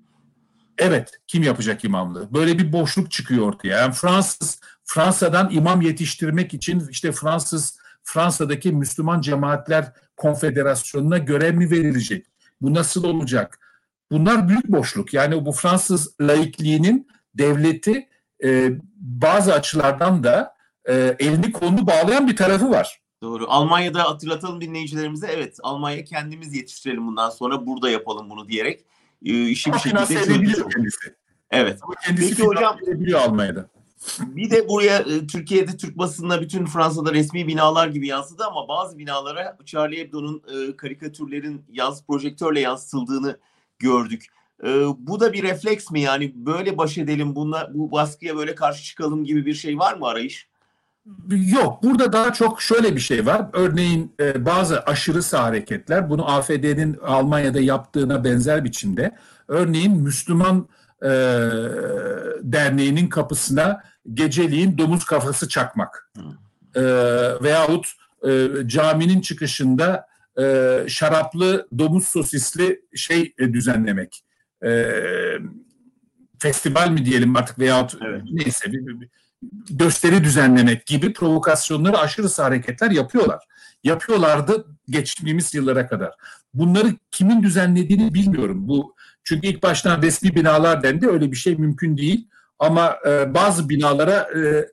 Evet, 0.77 1.11
kim 1.27 1.43
yapacak 1.43 1.83
imamlığı? 1.83 2.33
Böyle 2.33 2.59
bir 2.59 2.73
boşluk 2.73 3.11
çıkıyor 3.11 3.45
ortaya. 3.47 3.77
Yani 3.77 3.93
Fransız 3.93 4.59
Fransa'dan 4.83 5.49
imam 5.51 5.81
yetiştirmek 5.81 6.53
için 6.53 6.87
işte 6.89 7.11
Fransız 7.11 7.79
Fransa'daki 8.07 8.71
Müslüman 8.71 9.21
Cemaatler 9.21 9.93
Konfederasyonu'na 10.17 11.17
görev 11.17 11.53
mi 11.55 11.71
verilecek? 11.71 12.25
Bu 12.61 12.73
nasıl 12.73 13.03
olacak? 13.03 13.59
Bunlar 14.11 14.49
büyük 14.49 14.67
boşluk. 14.67 15.13
Yani 15.13 15.45
bu 15.45 15.51
Fransız 15.51 16.15
laikliğinin 16.21 17.07
devleti 17.35 18.09
e, 18.43 18.71
bazı 18.95 19.53
açılardan 19.53 20.23
da 20.23 20.55
e, 20.89 21.15
elini 21.19 21.51
kolunu 21.51 21.87
bağlayan 21.87 22.27
bir 22.27 22.35
tarafı 22.35 22.69
var. 22.69 23.01
Doğru. 23.21 23.45
Almanya'da 23.49 24.03
hatırlatalım 24.03 24.61
dinleyicilerimize. 24.61 25.27
Evet, 25.27 25.57
Almanya 25.63 26.03
kendimiz 26.03 26.55
yetiştirelim 26.55 27.07
bundan 27.07 27.29
sonra 27.29 27.65
burada 27.65 27.89
yapalım 27.89 28.29
bunu 28.29 28.47
diyerek 28.47 28.85
e, 29.25 29.49
işi 29.49 29.73
bir 29.73 29.79
şekilde 29.79 30.05
çözmüş 30.05 30.53
kendisi. 30.75 31.15
Evet. 31.51 31.79
Ama 31.81 31.93
kendisi 32.05 32.29
Peki 32.29 32.47
hocam 32.47 32.77
Almanya'da. 33.15 33.69
Bir 34.19 34.51
de 34.51 34.69
buraya 34.69 34.97
e, 34.97 35.27
Türkiye'de 35.27 35.77
Türk 35.77 35.97
basınına 35.97 36.41
bütün 36.41 36.65
Fransa'da 36.65 37.13
resmi 37.13 37.47
binalar 37.47 37.87
gibi 37.87 38.07
yansıdı 38.07 38.43
ama 38.45 38.67
bazı 38.67 38.97
binalara 38.97 39.57
Charlie 39.65 39.99
Hebdo'nun 39.99 40.41
e, 40.47 40.75
karikatürlerin 40.75 41.61
yaz 41.71 42.05
projektörle 42.05 42.59
yansıtıldığını 42.59 43.37
gördük. 43.79 44.25
E, 44.63 44.67
bu 44.97 45.19
da 45.19 45.33
bir 45.33 45.43
refleks 45.43 45.91
mi 45.91 46.01
yani 46.01 46.33
böyle 46.35 46.77
baş 46.77 46.97
edelim 46.97 47.35
bunla, 47.35 47.71
bu 47.73 47.91
baskıya 47.91 48.37
böyle 48.37 48.55
karşı 48.55 48.83
çıkalım 48.83 49.25
gibi 49.25 49.45
bir 49.45 49.53
şey 49.53 49.79
var 49.79 49.97
mı 49.97 50.07
arayış? 50.07 50.47
Yok 51.29 51.83
burada 51.83 52.13
daha 52.13 52.33
çok 52.33 52.61
şöyle 52.61 52.95
bir 52.95 53.01
şey 53.01 53.25
var. 53.25 53.45
Örneğin 53.53 54.15
bazı 54.37 54.81
aşırı 54.81 55.23
sağ 55.23 55.43
hareketler 55.43 56.09
bunu 56.09 56.31
AFD'nin 56.31 56.97
Almanya'da 57.03 57.59
yaptığına 57.59 58.23
benzer 58.23 58.63
biçimde. 58.63 59.15
Örneğin 59.47 59.97
Müslüman 59.97 60.67
e, 61.03 61.09
derneğinin 62.41 63.09
kapısına 63.09 63.83
geceliğin 64.13 64.77
domuz 64.77 65.05
kafası 65.05 65.49
çakmak. 65.49 66.11
E, 66.75 66.83
veyahut 67.43 67.87
e, 68.27 68.47
caminin 68.65 69.21
çıkışında 69.21 70.07
e, 70.39 70.83
şaraplı 70.87 71.67
domuz 71.77 72.07
sosisli 72.07 72.81
şey 72.95 73.33
e, 73.39 73.53
düzenlemek. 73.53 74.23
E, 74.65 74.91
festival 76.39 76.89
mi 76.89 77.05
diyelim 77.05 77.35
artık 77.35 77.59
veyahut 77.59 77.95
evet. 78.05 78.21
neyse 78.31 78.71
bir, 78.71 78.87
bir, 78.87 79.01
bir 79.01 79.09
gösteri 79.69 80.23
düzenlemek 80.23 80.85
gibi 80.85 81.13
provokasyonları 81.13 81.97
aşırı 81.97 82.27
hareketler 82.43 82.91
yapıyorlar. 82.91 83.43
Yapıyorlardı 83.83 84.65
geçtiğimiz 84.89 85.53
yıllara 85.53 85.87
kadar. 85.87 86.13
Bunları 86.53 86.93
kimin 87.11 87.43
düzenlediğini 87.43 88.13
bilmiyorum. 88.13 88.67
Bu 88.67 88.95
çünkü 89.27 89.47
ilk 89.47 89.63
baştan 89.63 90.01
resmi 90.01 90.35
binalar 90.35 90.83
dendi 90.83 91.07
öyle 91.07 91.31
bir 91.31 91.37
şey 91.37 91.55
mümkün 91.55 91.97
değil. 91.97 92.27
Ama 92.59 92.97
e, 93.07 93.33
bazı 93.33 93.69
binalara 93.69 94.27
e, 94.35 94.39
e 94.39 94.65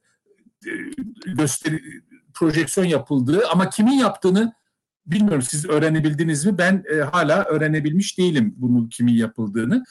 gösteri 1.27 1.83
projeksiyon 2.35 2.87
yapıldığı 2.87 3.49
ama 3.49 3.71
kimin 3.71 3.93
yaptığını 3.93 4.53
bilmiyorum 5.07 5.43
siz 5.43 5.69
öğrenebildiniz 5.69 6.47
mi? 6.47 6.59
Ben 6.59 6.85
e, 6.95 7.01
hala 7.01 7.45
öğrenebilmiş 7.45 8.19
değilim 8.19 8.55
bunu 8.57 8.89
kimin 8.89 9.15
yapıldığını. 9.15 9.85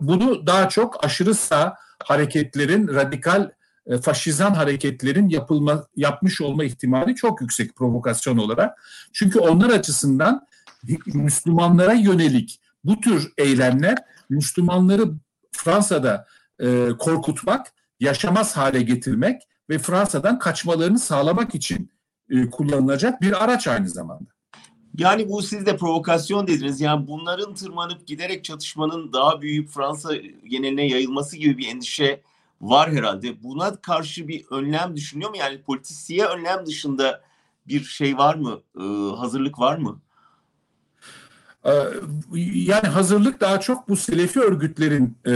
Bunu 0.00 0.46
daha 0.46 0.68
çok 0.68 1.04
aşırı 1.04 1.34
sağ 1.34 1.76
hareketlerin 2.04 2.88
radikal 2.88 3.50
e, 3.86 3.98
faşizan 3.98 4.54
hareketlerin 4.54 5.28
yapılma 5.28 5.86
yapmış 5.96 6.40
olma 6.40 6.64
ihtimali 6.64 7.14
çok 7.14 7.40
yüksek 7.40 7.76
provokasyon 7.76 8.36
olarak. 8.36 8.78
Çünkü 9.12 9.38
onlar 9.38 9.70
açısından 9.70 10.46
Müslümanlara 11.06 11.92
yönelik 11.92 12.60
bu 12.84 13.00
tür 13.00 13.32
eylemler 13.38 13.98
Müslümanları 14.30 15.04
Fransa'da 15.52 16.26
e, 16.60 16.88
korkutmak, 16.98 17.72
yaşamaz 18.00 18.56
hale 18.56 18.82
getirmek 18.82 19.42
ve 19.70 19.78
Fransa'dan 19.78 20.38
kaçmalarını 20.38 20.98
sağlamak 20.98 21.54
için 21.54 21.90
e, 22.30 22.50
kullanılacak 22.50 23.20
bir 23.20 23.44
araç 23.44 23.68
aynı 23.68 23.88
zamanda. 23.88 24.34
Yani 24.98 25.28
bu 25.28 25.42
siz 25.42 25.66
de 25.66 25.76
provokasyon 25.76 26.46
dediniz. 26.46 26.80
Yani 26.80 27.06
bunların 27.06 27.54
tırmanıp 27.54 28.06
giderek 28.06 28.44
çatışmanın 28.44 29.12
daha 29.12 29.42
büyüyüp 29.42 29.68
Fransa 29.68 30.16
geneline 30.44 30.86
yayılması 30.86 31.36
gibi 31.36 31.58
bir 31.58 31.68
endişe 31.68 32.20
var 32.60 32.92
herhalde. 32.92 33.42
Buna 33.42 33.76
karşı 33.76 34.28
bir 34.28 34.44
önlem 34.50 34.96
düşünüyor 34.96 35.30
mu? 35.30 35.36
Yani 35.36 35.62
politisiye 35.62 36.26
önlem 36.26 36.66
dışında 36.66 37.22
bir 37.68 37.84
şey 37.84 38.18
var 38.18 38.34
mı? 38.34 38.60
Ee, 38.80 39.16
hazırlık 39.16 39.58
var 39.58 39.78
mı? 39.78 40.00
Ee, 41.66 41.70
yani 42.54 42.88
hazırlık 42.88 43.40
daha 43.40 43.60
çok 43.60 43.88
bu 43.88 43.96
selefi 43.96 44.40
örgütlerin 44.40 45.18
e, 45.24 45.32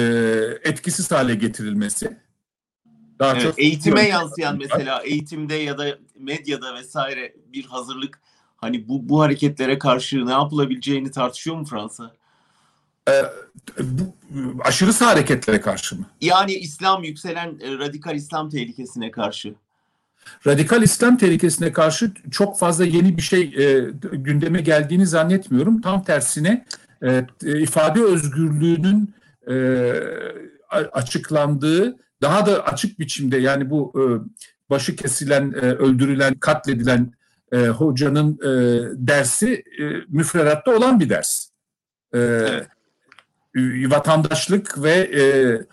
etkisiz 0.64 1.10
hale 1.10 1.34
getirilmesi. 1.34 2.18
Daha 3.18 3.32
evet, 3.32 3.42
çok 3.42 3.58
eğitime 3.58 4.02
yansıyan 4.02 4.58
mesela 4.58 5.02
eğitimde 5.02 5.54
ya 5.54 5.78
da 5.78 5.98
medyada 6.18 6.74
vesaire 6.74 7.34
bir 7.52 7.64
hazırlık 7.64 8.20
hani 8.56 8.88
bu 8.88 9.08
bu 9.08 9.20
hareketlere 9.20 9.78
karşı 9.78 10.26
ne 10.26 10.32
yapılabileceğini 10.32 11.10
tartışıyor 11.10 11.56
mu 11.56 11.64
Fransa? 11.64 12.12
Ee, 13.08 13.22
bu, 13.80 14.16
aşırı 14.64 14.92
sağ 14.92 15.06
hareketlere 15.06 15.60
karşı 15.60 15.96
mı? 15.96 16.06
Yani 16.20 16.52
İslam 16.52 17.04
yükselen 17.04 17.58
e, 17.60 17.78
radikal 17.78 18.16
İslam 18.16 18.50
tehlikesine 18.50 19.10
karşı. 19.10 19.54
Radikal 20.46 20.82
İslam 20.82 21.18
tehlikesine 21.18 21.72
karşı 21.72 22.12
çok 22.30 22.58
fazla 22.58 22.84
yeni 22.84 23.16
bir 23.16 23.22
şey 23.22 23.40
e, 23.40 23.90
gündeme 24.12 24.60
geldiğini 24.60 25.06
zannetmiyorum. 25.06 25.80
Tam 25.80 26.04
tersine 26.04 26.64
e, 27.02 27.26
ifade 27.44 28.02
özgürlüğünün 28.02 29.14
e, 29.50 29.92
açıklandığı 30.92 31.96
daha 32.22 32.46
da 32.46 32.64
açık 32.64 32.98
biçimde 32.98 33.36
yani 33.36 33.70
bu 33.70 33.92
e, 33.96 34.02
başı 34.70 34.96
kesilen, 34.96 35.52
e, 35.52 35.60
öldürülen, 35.60 36.34
katledilen 36.34 37.12
e, 37.52 37.66
hocanın 37.66 38.38
e, 38.42 38.48
dersi 39.06 39.64
e, 39.80 39.84
müfredatta 40.08 40.76
olan 40.76 41.00
bir 41.00 41.08
ders. 41.08 41.48
E, 42.14 42.18
evet 42.18 42.66
vatandaşlık 43.86 44.82
ve 44.82 44.92
e, 44.92 45.22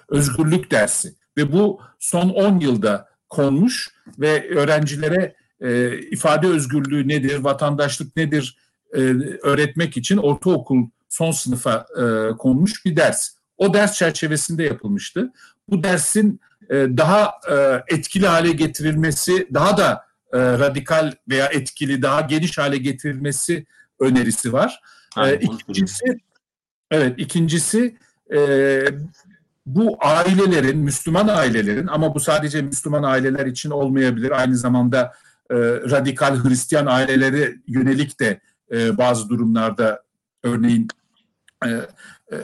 özgürlük 0.09 0.71
dersi 0.71 1.15
ve 1.37 1.51
bu 1.51 1.81
son 1.99 2.29
10 2.29 2.59
yılda 2.59 3.09
konmuş 3.29 3.94
ve 4.19 4.49
öğrencilere 4.49 5.35
e, 5.61 5.99
ifade 5.99 6.47
özgürlüğü 6.47 7.07
nedir, 7.07 7.37
vatandaşlık 7.37 8.15
nedir 8.15 8.57
e, 8.93 8.99
öğretmek 9.43 9.97
için 9.97 10.17
ortaokul 10.17 10.87
son 11.09 11.31
sınıfa 11.31 11.85
e, 11.97 12.37
konmuş 12.37 12.85
bir 12.85 12.95
ders. 12.95 13.29
O 13.57 13.73
ders 13.73 13.93
çerçevesinde 13.93 14.63
yapılmıştı. 14.63 15.33
Bu 15.69 15.83
dersin 15.83 16.39
e, 16.69 16.75
daha 16.75 17.33
e, 17.51 17.83
etkili 17.95 18.27
hale 18.27 18.51
getirilmesi, 18.51 19.47
daha 19.53 19.77
da 19.77 20.05
e, 20.33 20.39
radikal 20.39 21.11
veya 21.29 21.45
etkili, 21.45 22.01
daha 22.01 22.21
geniş 22.21 22.57
hale 22.57 22.77
getirilmesi 22.77 23.65
önerisi 23.99 24.53
var. 24.53 24.79
Ha, 25.15 25.29
e, 25.29 25.35
ikincisi 25.35 26.25
Evet, 26.91 27.13
ikincisi 27.17 27.95
e, 28.33 28.39
bu 29.65 29.97
ailelerin, 29.99 30.77
Müslüman 30.77 31.27
ailelerin 31.27 31.87
ama 31.87 32.15
bu 32.15 32.19
sadece 32.19 32.61
Müslüman 32.61 33.03
aileler 33.03 33.45
için 33.45 33.69
olmayabilir. 33.69 34.31
Aynı 34.31 34.57
zamanda 34.57 35.13
e, 35.49 35.55
radikal 35.89 36.43
Hristiyan 36.43 36.85
aileleri 36.85 37.55
yönelik 37.67 38.19
de 38.19 38.39
e, 38.71 38.97
bazı 38.97 39.29
durumlarda 39.29 40.05
Örneğin 40.45 40.87
e, 41.65 41.69
e, 42.31 42.37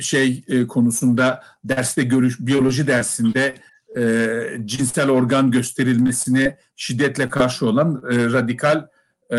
şey 0.00 0.44
e, 0.48 0.66
konusunda 0.66 1.42
derste 1.64 2.02
görüş 2.02 2.40
biyoloji 2.40 2.86
dersinde 2.86 3.54
e, 3.96 4.32
cinsel 4.64 5.10
organ 5.10 5.50
gösterilmesine 5.50 6.58
şiddetle 6.76 7.28
karşı 7.28 7.66
olan 7.66 8.02
e, 8.10 8.16
radikal 8.16 8.86
e, 9.30 9.36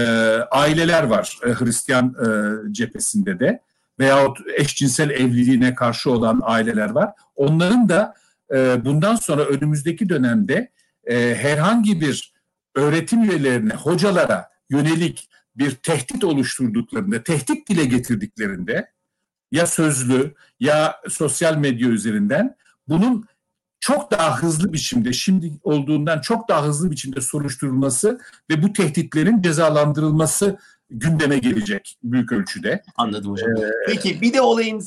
aileler 0.52 1.04
var 1.04 1.40
e, 1.46 1.50
Hristiyan 1.50 2.16
e, 2.26 2.28
cephesinde 2.74 3.40
de 3.40 3.62
veyahut 4.00 4.38
eşcinsel 4.58 5.10
evliliğine 5.10 5.76
karşı 5.76 6.12
olan 6.12 6.42
aileler 6.44 6.90
var. 6.90 7.12
Onların 7.36 7.90
da 7.90 8.16
e, 8.54 8.86
bundan 8.86 9.16
sonra 9.16 9.46
önümüzdeki 9.46 10.10
dönemde 10.10 10.72
e, 11.04 11.36
herhangi 11.36 12.02
bir 12.02 12.34
öğretim 12.76 13.24
üyelerine, 13.24 13.74
hocalara 13.74 14.50
yönelik 14.70 15.30
bir 15.56 15.72
tehdit 15.72 16.24
oluşturduklarında, 16.24 17.24
tehdit 17.24 17.70
dile 17.70 17.86
getirdiklerinde 17.86 18.92
ya 19.52 19.68
sözlü 19.68 20.36
ya 20.60 20.96
sosyal 21.10 21.58
medya 21.58 21.88
üzerinden 21.90 22.56
bunun 22.88 23.26
çok 23.80 24.12
daha 24.12 24.38
hızlı 24.38 24.74
biçimde 24.74 25.14
şimdi 25.14 25.52
olduğundan 25.64 26.22
çok 26.22 26.50
daha 26.50 26.66
hızlı 26.66 26.92
biçimde 26.92 27.22
soruşturulması 27.22 28.20
ve 28.50 28.64
bu 28.64 28.74
tehditlerin 28.74 29.42
cezalandırılması 29.42 30.60
gündeme 30.92 31.38
gelecek 31.38 31.98
büyük 32.04 32.32
ölçüde. 32.32 32.84
Anladım 32.98 33.32
hocam. 33.32 33.50
Ee, 33.58 33.72
Peki 33.88 34.22
bir 34.22 34.34
de 34.34 34.42
olayın 34.42 34.84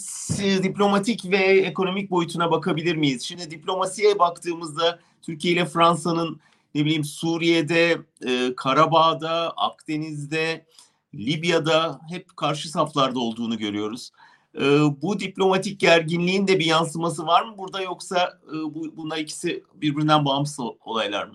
diplomatik 0.63 1.31
ve 1.31 1.37
ekonomik 1.37 2.11
boyutuna 2.11 2.51
bakabilir 2.51 2.97
miyiz? 2.97 3.23
Şimdi 3.23 3.51
diplomasiye 3.51 4.19
baktığımızda 4.19 4.99
Türkiye 5.23 5.55
ile 5.55 5.67
Fransa'nın 5.67 6.41
ne 6.75 6.85
bileyim 6.85 7.05
Suriye'de, 7.05 7.99
e, 8.27 8.55
Karabağ'da, 8.57 9.51
Akdeniz'de, 9.57 10.67
Libya'da 11.15 12.01
hep 12.11 12.37
karşı 12.37 12.69
saflarda 12.71 13.19
olduğunu 13.19 13.59
görüyoruz. 13.59 14.11
E, 14.55 14.81
bu 15.03 15.21
diplomatik 15.21 15.81
gerginliğin 15.81 16.49
de 16.49 16.59
bir 16.59 16.65
yansıması 16.65 17.27
var 17.27 17.43
mı 17.43 17.59
burada 17.59 17.83
yoksa 17.83 18.39
e, 18.49 18.53
bu, 18.53 18.97
bunlar 18.97 19.19
ikisi 19.19 19.65
birbirinden 19.75 20.25
bağımsız 20.25 20.65
olaylar 20.85 21.27
mı? 21.27 21.35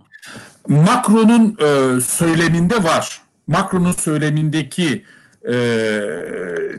Macron'un 0.68 1.58
e, 1.60 2.02
söyleminde 2.02 2.84
var. 2.84 3.27
Macron'un 3.48 3.92
söylemindeki 3.92 5.06
e, 5.50 5.56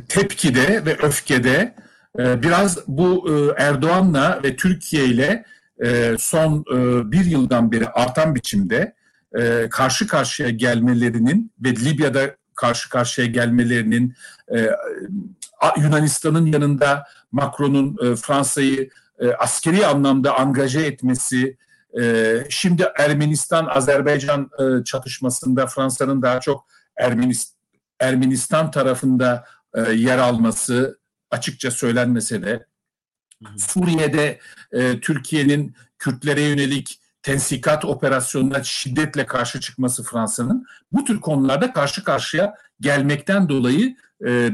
tepkide 0.08 0.84
ve 0.86 0.96
öfkede 1.02 1.74
e, 2.18 2.42
biraz 2.42 2.88
bu 2.88 3.30
e, 3.30 3.62
Erdoğan'la 3.62 4.40
ve 4.44 4.56
Türkiye 4.56 5.04
ile 5.04 5.44
e, 5.84 6.16
son 6.18 6.64
e, 6.72 7.12
bir 7.12 7.24
yıldan 7.24 7.72
beri 7.72 7.88
artan 7.88 8.34
biçimde 8.34 8.94
e, 9.38 9.68
karşı 9.70 10.06
karşıya 10.06 10.50
gelmelerinin 10.50 11.52
ve 11.64 11.70
Libya'da 11.70 12.36
karşı 12.54 12.90
karşıya 12.90 13.26
gelmelerinin 13.26 14.14
e, 14.56 14.70
Yunanistan'ın 15.78 16.46
yanında 16.46 17.04
Macron'un 17.32 17.96
e, 18.02 18.16
Fransa'yı 18.16 18.90
e, 19.18 19.32
askeri 19.32 19.86
anlamda 19.86 20.38
angaje 20.38 20.80
etmesi, 20.80 21.56
şimdi 22.48 22.88
Ermenistan-Azerbaycan 22.98 24.50
e, 24.58 24.84
çatışmasında 24.84 25.66
Fransa'nın 25.66 26.22
daha 26.22 26.40
çok 26.40 26.66
Ermenist, 26.96 27.54
Ermenistan 28.00 28.70
tarafında 28.70 29.44
e, 29.74 29.92
yer 29.92 30.18
alması 30.18 30.98
açıkça 31.30 31.70
söylenmese 31.70 32.42
de 32.42 32.66
Suriye'de 33.56 34.40
e, 34.72 35.00
Türkiye'nin 35.00 35.76
Kürtlere 35.98 36.42
yönelik 36.42 37.00
tensikat 37.22 37.84
operasyonuna 37.84 38.62
şiddetle 38.62 39.26
karşı 39.26 39.60
çıkması 39.60 40.02
Fransa'nın 40.02 40.66
bu 40.92 41.04
tür 41.04 41.20
konularda 41.20 41.72
karşı 41.72 42.04
karşıya 42.04 42.54
gelmekten 42.80 43.48
dolayı 43.48 43.96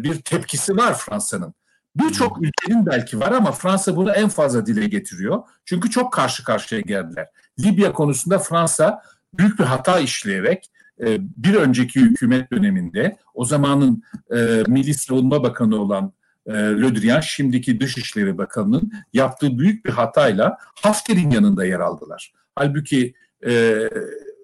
bir 0.02 0.20
tepkisi 0.20 0.76
var 0.76 0.98
Fransa'nın. 0.98 1.54
Birçok 1.96 2.42
ülkenin 2.42 2.86
belki 2.86 3.20
var 3.20 3.32
ama 3.32 3.52
Fransa 3.52 3.96
bunu 3.96 4.10
en 4.10 4.28
fazla 4.28 4.66
dile 4.66 4.86
getiriyor. 4.86 5.42
Çünkü 5.64 5.90
çok 5.90 6.12
karşı 6.12 6.44
karşıya 6.44 6.80
geldiler. 6.80 7.26
Libya 7.60 7.92
konusunda 7.92 8.38
Fransa 8.38 9.02
büyük 9.34 9.58
bir 9.58 9.64
hata 9.64 10.00
işleyerek 10.00 10.70
e, 11.00 11.18
bir 11.20 11.54
önceki 11.54 12.00
hükümet 12.00 12.52
döneminde 12.52 13.16
o 13.34 13.44
zamanın 13.44 14.02
e, 14.36 14.62
Milli 14.66 14.94
Savunma 14.94 15.42
Bakanı 15.42 15.76
olan 15.76 16.12
e, 16.46 16.52
Le 16.52 17.02
Drian, 17.02 17.20
şimdiki 17.20 17.80
Dışişleri 17.80 18.38
Bakanı'nın 18.38 18.92
yaptığı 19.12 19.58
büyük 19.58 19.84
bir 19.84 19.90
hatayla 19.90 20.58
Hafter'in 20.60 21.30
yanında 21.30 21.64
yer 21.64 21.80
aldılar. 21.80 22.32
Halbuki 22.54 23.14
e, 23.46 23.74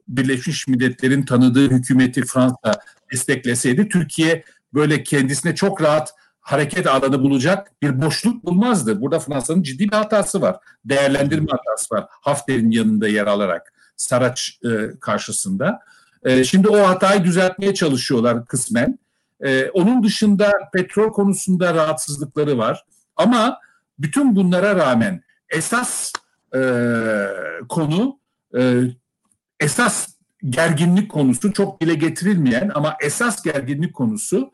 Birleşmiş 0.08 0.68
Milletler'in 0.68 1.22
tanıdığı 1.22 1.70
hükümeti 1.70 2.22
Fransa 2.24 2.80
destekleseydi 3.12 3.88
Türkiye 3.88 4.44
böyle 4.74 5.02
kendisine 5.02 5.54
çok 5.54 5.82
rahat 5.82 6.14
hareket 6.50 6.86
alanı 6.86 7.22
bulacak 7.22 7.72
bir 7.82 8.02
boşluk 8.02 8.44
bulmazdı. 8.44 9.00
Burada 9.00 9.18
Fransa'nın 9.18 9.62
ciddi 9.62 9.88
bir 9.88 9.96
hatası 9.96 10.40
var. 10.40 10.56
Değerlendirme 10.84 11.50
hatası 11.50 11.94
var. 11.94 12.06
Hafter'in 12.08 12.70
yanında 12.70 13.08
yer 13.08 13.26
alarak 13.26 13.72
Saraç 13.96 14.58
e, 14.64 14.68
karşısında. 15.00 15.80
E, 16.24 16.44
şimdi 16.44 16.68
o 16.68 16.88
hatayı 16.88 17.24
düzeltmeye 17.24 17.74
çalışıyorlar 17.74 18.46
kısmen. 18.46 18.98
E, 19.40 19.70
onun 19.70 20.02
dışında 20.02 20.52
petrol 20.72 21.12
konusunda 21.12 21.74
rahatsızlıkları 21.74 22.58
var. 22.58 22.84
Ama 23.16 23.58
bütün 23.98 24.36
bunlara 24.36 24.76
rağmen 24.76 25.22
esas 25.48 26.12
e, 26.54 26.60
konu 27.68 28.18
e, 28.58 28.80
esas 29.60 30.08
gerginlik 30.44 31.10
konusu 31.10 31.52
çok 31.52 31.80
dile 31.80 31.94
getirilmeyen 31.94 32.70
ama 32.74 32.96
esas 33.00 33.42
gerginlik 33.42 33.94
konusu 33.94 34.52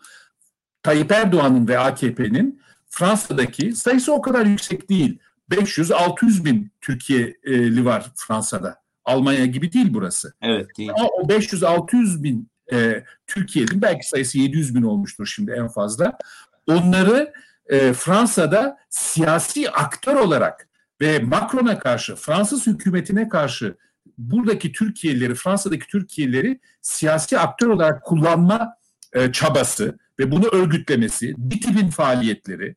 Tayyip 0.87 1.13
Erdoğan'ın 1.13 1.69
ve 1.69 1.79
AKP'nin 1.79 2.61
Fransa'daki 2.89 3.73
sayısı 3.73 4.13
o 4.13 4.21
kadar 4.21 4.47
yüksek 4.47 4.91
değil. 4.91 5.19
500-600 5.51 6.45
bin 6.45 6.73
Türkiye'li 6.81 7.85
var 7.85 8.07
Fransa'da. 8.17 8.77
Almanya 9.05 9.47
gibi 9.47 9.73
değil 9.73 9.87
burası. 9.91 10.35
Evet 10.43 10.79
değil. 10.79 10.91
Ama 10.99 11.09
o 11.09 11.29
500-600 11.29 12.23
bin 12.23 12.51
e, 12.73 13.05
Türkiye'nin 13.27 13.83
belki 13.83 14.09
sayısı 14.09 14.39
700 14.39 14.75
bin 14.75 14.83
olmuştur 14.83 15.27
şimdi 15.27 15.51
en 15.51 15.69
fazla. 15.69 16.19
Onları 16.67 17.33
e, 17.67 17.93
Fransa'da 17.93 18.79
siyasi 18.91 19.71
aktör 19.71 20.15
olarak 20.15 20.69
ve 21.01 21.19
Macron'a 21.19 21.79
karşı, 21.79 22.17
Fransız 22.17 22.67
hükümetine 22.67 23.29
karşı 23.29 23.77
buradaki 24.19 24.73
Türkiye'lileri, 24.73 25.35
Fransa'daki 25.35 25.87
Türkiye'lileri 25.87 26.61
siyasi 26.83 27.39
aktör 27.39 27.69
olarak 27.69 28.05
kullanma 28.05 28.76
e, 29.13 29.33
çabası 29.33 29.99
ve 30.19 30.31
bunu 30.31 30.47
örgütlemesi, 30.47 31.35
DİTİB'in 31.51 31.89
faaliyetleri, 31.89 32.75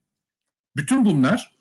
bütün 0.76 1.06
bunlar 1.06 1.52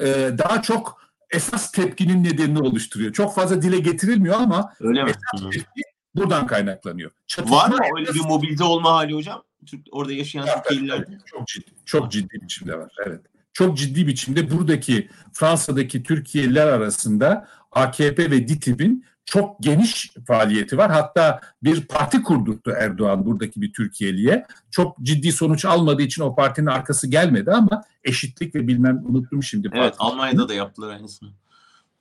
e, 0.00 0.06
daha 0.38 0.62
çok 0.62 1.02
esas 1.30 1.72
tepkinin 1.72 2.24
nedenini 2.24 2.58
oluşturuyor. 2.58 3.12
Çok 3.12 3.34
fazla 3.34 3.62
dile 3.62 3.78
getirilmiyor 3.78 4.34
ama 4.34 4.74
Öyle 4.80 5.04
mi? 5.04 5.10
esas 5.10 5.50
tepki 5.50 5.82
buradan 6.14 6.46
kaynaklanıyor. 6.46 7.10
Çatışma 7.26 7.56
Var 7.56 7.68
mı 7.68 7.76
öyle 7.98 8.14
bir 8.14 8.20
mobilize 8.20 8.64
olma 8.64 8.92
hali 8.92 9.14
hocam? 9.14 9.42
Orada 9.92 10.12
yaşayan 10.12 10.46
ya, 10.46 10.62
Türkiye'lilerde. 10.62 11.18
Çok 11.26 11.46
ciddi, 11.46 11.70
çok 11.84 12.12
ciddi 12.12 12.34
biçimde 12.42 12.78
var. 12.78 12.92
Evet. 13.06 13.20
Çok 13.52 13.78
ciddi 13.78 14.06
biçimde 14.06 14.50
buradaki 14.50 15.08
Fransa'daki 15.32 16.02
Türkiye'liler 16.02 16.66
arasında 16.66 17.48
AKP 17.72 18.30
ve 18.30 18.48
DİTİB'in 18.48 19.04
çok 19.24 19.60
geniş 19.60 20.10
faaliyeti 20.26 20.78
var. 20.78 20.90
Hatta 20.90 21.40
bir 21.62 21.86
parti 21.86 22.22
kurdurttu 22.22 22.70
Erdoğan 22.70 23.26
buradaki 23.26 23.60
bir 23.60 23.72
Türkiye'liye. 23.72 24.46
Çok 24.70 24.98
ciddi 25.02 25.32
sonuç 25.32 25.64
almadığı 25.64 26.02
için 26.02 26.22
o 26.22 26.34
partinin 26.34 26.66
arkası 26.66 27.06
gelmedi 27.06 27.50
ama 27.50 27.82
eşitlik 28.04 28.54
ve 28.54 28.68
bilmem 28.68 29.02
unuttum 29.06 29.42
şimdi. 29.42 29.70
Evet 29.74 29.94
Almanya'da 29.98 30.48
da 30.48 30.54
yaptılar 30.54 30.90
aynısını. 30.90 31.28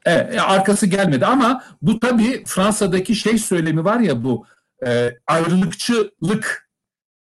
Evet, 0.06 0.36
e, 0.36 0.42
arkası 0.42 0.88
gelmedi 0.88 1.26
ama 1.26 1.64
bu 1.82 2.00
tabii 2.00 2.44
Fransa'daki 2.48 3.16
şey 3.16 3.38
söylemi 3.38 3.86
var 3.86 4.00
ya 4.00 4.24
bu 4.24 4.46
e, 4.86 5.18
ayrılıkçılık, 5.28 6.70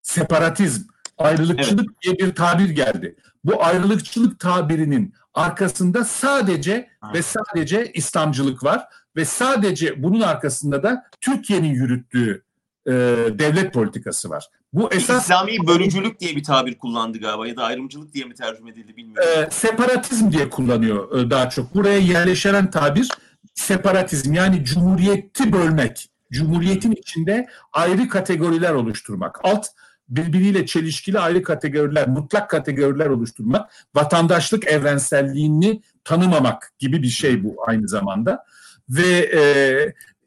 separatizm, 0.02 0.84
ayrılıkçılık 1.18 1.90
evet. 1.90 2.20
diye 2.20 2.28
bir 2.28 2.36
tabir 2.36 2.70
geldi. 2.70 3.16
Bu 3.44 3.64
ayrılıkçılık 3.64 4.40
tabirinin 4.40 5.14
arkasında 5.34 6.06
sadece 6.06 6.90
ha. 7.02 7.12
ve 7.14 7.22
sadece 7.22 7.92
İslamcılık 7.94 8.64
var 8.64 8.88
ve 9.16 9.26
sadece 9.26 10.04
bunun 10.04 10.22
arkasında 10.22 10.84
da 10.84 11.06
Türkiye'nin 11.22 11.74
yürüttüğü 11.74 12.44
e, 12.88 12.92
devlet 13.40 13.74
politikası 13.74 14.30
var. 14.30 14.48
Bu 14.74 14.94
esas 14.94 15.24
İslami 15.24 15.68
bölücülük 15.68 16.20
diye 16.20 16.36
bir 16.36 16.44
tabir 16.44 16.78
kullandı 16.78 17.18
galiba 17.18 17.48
ya 17.48 17.58
da 17.58 17.64
ayrımcılık 17.64 18.14
diye 18.14 18.26
mi 18.26 18.34
tercüme 18.34 18.72
edildi 18.72 18.98
bilmiyorum. 18.98 19.30
E, 19.38 19.52
separatizm 19.52 20.32
diye 20.32 20.50
kullanıyor 20.50 21.20
e, 21.20 21.30
daha 21.30 21.50
çok. 21.50 21.76
Buraya 21.76 21.98
yerleşen 21.98 22.72
tabir 22.72 23.10
separatizm 23.54 24.34
yani 24.34 24.66
cumhuriyeti 24.66 25.54
bölmek. 25.54 26.10
Cumhuriyetin 26.32 26.92
içinde 26.92 27.48
ayrı 27.74 28.10
kategoriler 28.10 28.74
oluşturmak. 28.74 29.40
Alt 29.44 29.68
birbiriyle 30.10 30.66
çelişkili 30.66 31.20
ayrı 31.20 31.44
kategoriler, 31.44 32.08
mutlak 32.08 32.50
kategoriler 32.50 33.08
oluşturmak, 33.08 33.72
vatandaşlık 33.96 34.68
evrenselliğini 34.68 35.82
tanımamak 36.04 36.74
gibi 36.80 37.04
bir 37.04 37.10
şey 37.10 37.44
bu 37.44 37.56
aynı 37.68 37.88
zamanda. 37.88 38.46
Ve 38.92 39.30
e, 39.36 39.42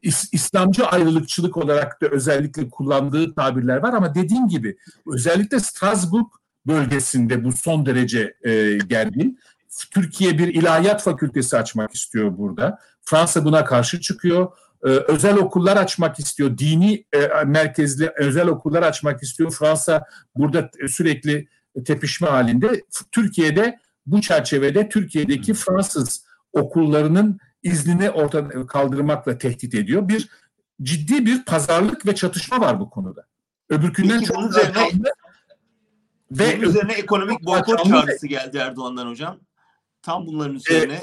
İs, 0.01 0.33
İslamcı 0.33 0.85
ayrılıkçılık 0.85 1.57
olarak 1.57 2.01
da 2.01 2.07
özellikle 2.07 2.69
kullandığı 2.69 3.35
tabirler 3.35 3.77
var 3.77 3.93
ama 3.93 4.15
dediğim 4.15 4.47
gibi 4.47 4.77
özellikle 5.13 5.59
Strasbourg 5.59 6.27
bölgesinde 6.67 7.43
bu 7.43 7.51
son 7.51 7.85
derece 7.85 8.33
e, 8.43 8.77
gergin. 8.87 9.39
Türkiye 9.91 10.37
bir 10.37 10.47
ilahiyat 10.47 11.03
fakültesi 11.03 11.57
açmak 11.57 11.95
istiyor 11.95 12.37
burada. 12.37 12.79
Fransa 13.01 13.45
buna 13.45 13.65
karşı 13.65 14.01
çıkıyor. 14.01 14.51
Ee, 14.85 14.89
özel 14.89 15.37
okullar 15.37 15.77
açmak 15.77 16.19
istiyor. 16.19 16.57
Dini 16.57 17.05
e, 17.13 17.27
merkezli 17.45 18.11
özel 18.17 18.47
okullar 18.47 18.83
açmak 18.83 19.23
istiyor. 19.23 19.51
Fransa 19.51 20.03
burada 20.35 20.69
sürekli 20.87 21.47
tepişme 21.85 22.27
halinde. 22.27 22.83
Türkiye'de 23.11 23.79
bu 24.05 24.21
çerçevede 24.21 24.89
Türkiye'deki 24.89 25.53
Fransız 25.53 26.25
okullarının 26.53 27.39
iznini 27.65 28.09
ortadan 28.09 28.67
kaldırmakla 28.67 29.37
tehdit 29.37 29.75
ediyor. 29.75 30.07
Bir 30.07 30.29
ciddi 30.83 31.25
bir 31.25 31.45
pazarlık 31.45 32.05
ve 32.05 32.15
çatışma 32.15 32.59
var 32.61 32.79
bu 32.79 32.89
konuda. 32.89 33.25
Öbürkünden 33.69 34.19
çok 34.19 34.49
üzerine, 34.49 34.89
ve 36.31 36.57
bunun 36.57 36.69
üzerine 36.69 36.93
ekonomik 36.93 37.45
boykot 37.45 37.85
çağrısı 37.85 38.27
geldi 38.27 38.57
Erdoğan'dan 38.57 39.07
hocam. 39.07 39.39
Tam 40.01 40.27
bunların 40.27 40.55
üzerine. 40.55 41.01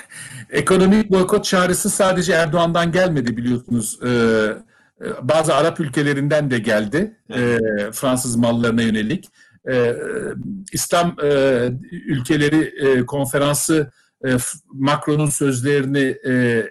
Ekonomik 0.50 1.10
boykot 1.10 1.44
çağrısı 1.44 1.90
sadece 1.90 2.32
Erdoğan'dan 2.32 2.92
gelmedi 2.92 3.36
biliyorsunuz. 3.36 3.98
Ee, 4.02 4.08
e, 4.08 5.28
bazı 5.28 5.54
Arap 5.54 5.80
ülkelerinden 5.80 6.50
de 6.50 6.58
geldi. 6.58 7.16
Evet. 7.30 7.62
Ee, 7.62 7.92
Fransız 7.92 8.36
mallarına 8.36 8.82
yönelik. 8.82 9.28
Ee, 9.70 9.96
İslam 10.72 11.16
e, 11.22 11.28
ülkeleri 11.90 12.60
e, 12.86 13.06
konferansı 13.06 13.90
e, 14.26 14.36
Macron'un 14.72 15.30
sözlerini 15.30 16.16
e, 16.26 16.64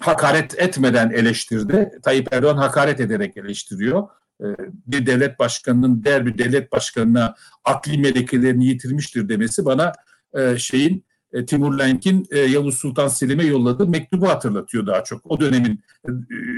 hakaret 0.00 0.58
etmeden 0.58 1.10
eleştirdi. 1.10 1.90
Tayyip 2.02 2.32
Erdoğan 2.32 2.56
hakaret 2.56 3.00
ederek 3.00 3.36
eleştiriyor. 3.36 4.08
Ee, 4.40 4.46
bir 4.86 5.06
devlet 5.06 5.38
başkanının 5.38 6.04
diğer 6.04 6.26
bir 6.26 6.38
devlet 6.38 6.72
başkanına 6.72 7.34
akli 7.64 7.98
melekelerini 7.98 8.66
yitirmiştir 8.66 9.28
demesi 9.28 9.64
bana 9.64 9.92
e, 10.34 10.58
şeyin 10.58 11.04
e, 11.32 11.46
Timur 11.46 11.78
Lenk'in 11.78 12.26
e, 12.30 12.38
Yavuz 12.38 12.78
Sultan 12.78 13.08
Selim'e 13.08 13.44
yolladığı 13.44 13.86
mektubu 13.86 14.28
hatırlatıyor 14.28 14.86
daha 14.86 15.04
çok. 15.04 15.30
O 15.30 15.40
dönemin 15.40 15.84
e, 16.08 16.10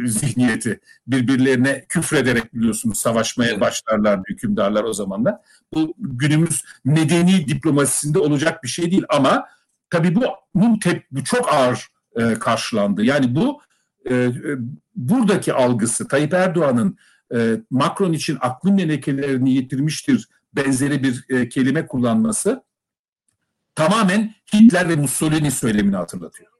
zihniyeti 0.06 0.80
birbirlerine 1.06 1.84
küfrederek 1.88 2.54
biliyorsunuz 2.54 2.98
savaşmaya 2.98 3.60
başlarlar 3.60 4.20
hükümdarlar 4.28 4.84
o 4.84 4.92
zamanlar. 4.92 5.34
Bu 5.74 5.94
günümüz 5.98 6.64
medeni 6.84 7.48
diplomasisinde 7.48 8.18
olacak 8.18 8.62
bir 8.64 8.68
şey 8.68 8.90
değil 8.90 9.04
ama 9.08 9.46
tabii 9.90 10.14
bu, 10.14 10.24
bunun 10.54 10.78
tep- 10.78 11.04
bu 11.10 11.24
çok 11.24 11.52
ağır 11.52 11.88
e, 12.16 12.34
karşılandı. 12.34 13.04
Yani 13.04 13.34
bu 13.34 13.60
e, 14.04 14.14
e, 14.14 14.32
buradaki 14.96 15.52
algısı 15.52 16.08
Tayyip 16.08 16.34
Erdoğan'ın 16.34 16.98
e, 17.34 17.60
Macron 17.70 18.12
için 18.12 18.38
aklı 18.40 18.72
melekelerini 18.72 19.50
yitirmiştir 19.50 20.28
benzeri 20.52 21.02
bir 21.02 21.24
e, 21.28 21.48
kelime 21.48 21.86
kullanması 21.86 22.62
tamamen 23.74 24.34
Hitler 24.54 24.88
ve 24.88 24.96
Mussolini 24.96 25.50
söylemini 25.50 25.96
hatırlatıyor. 25.96 26.50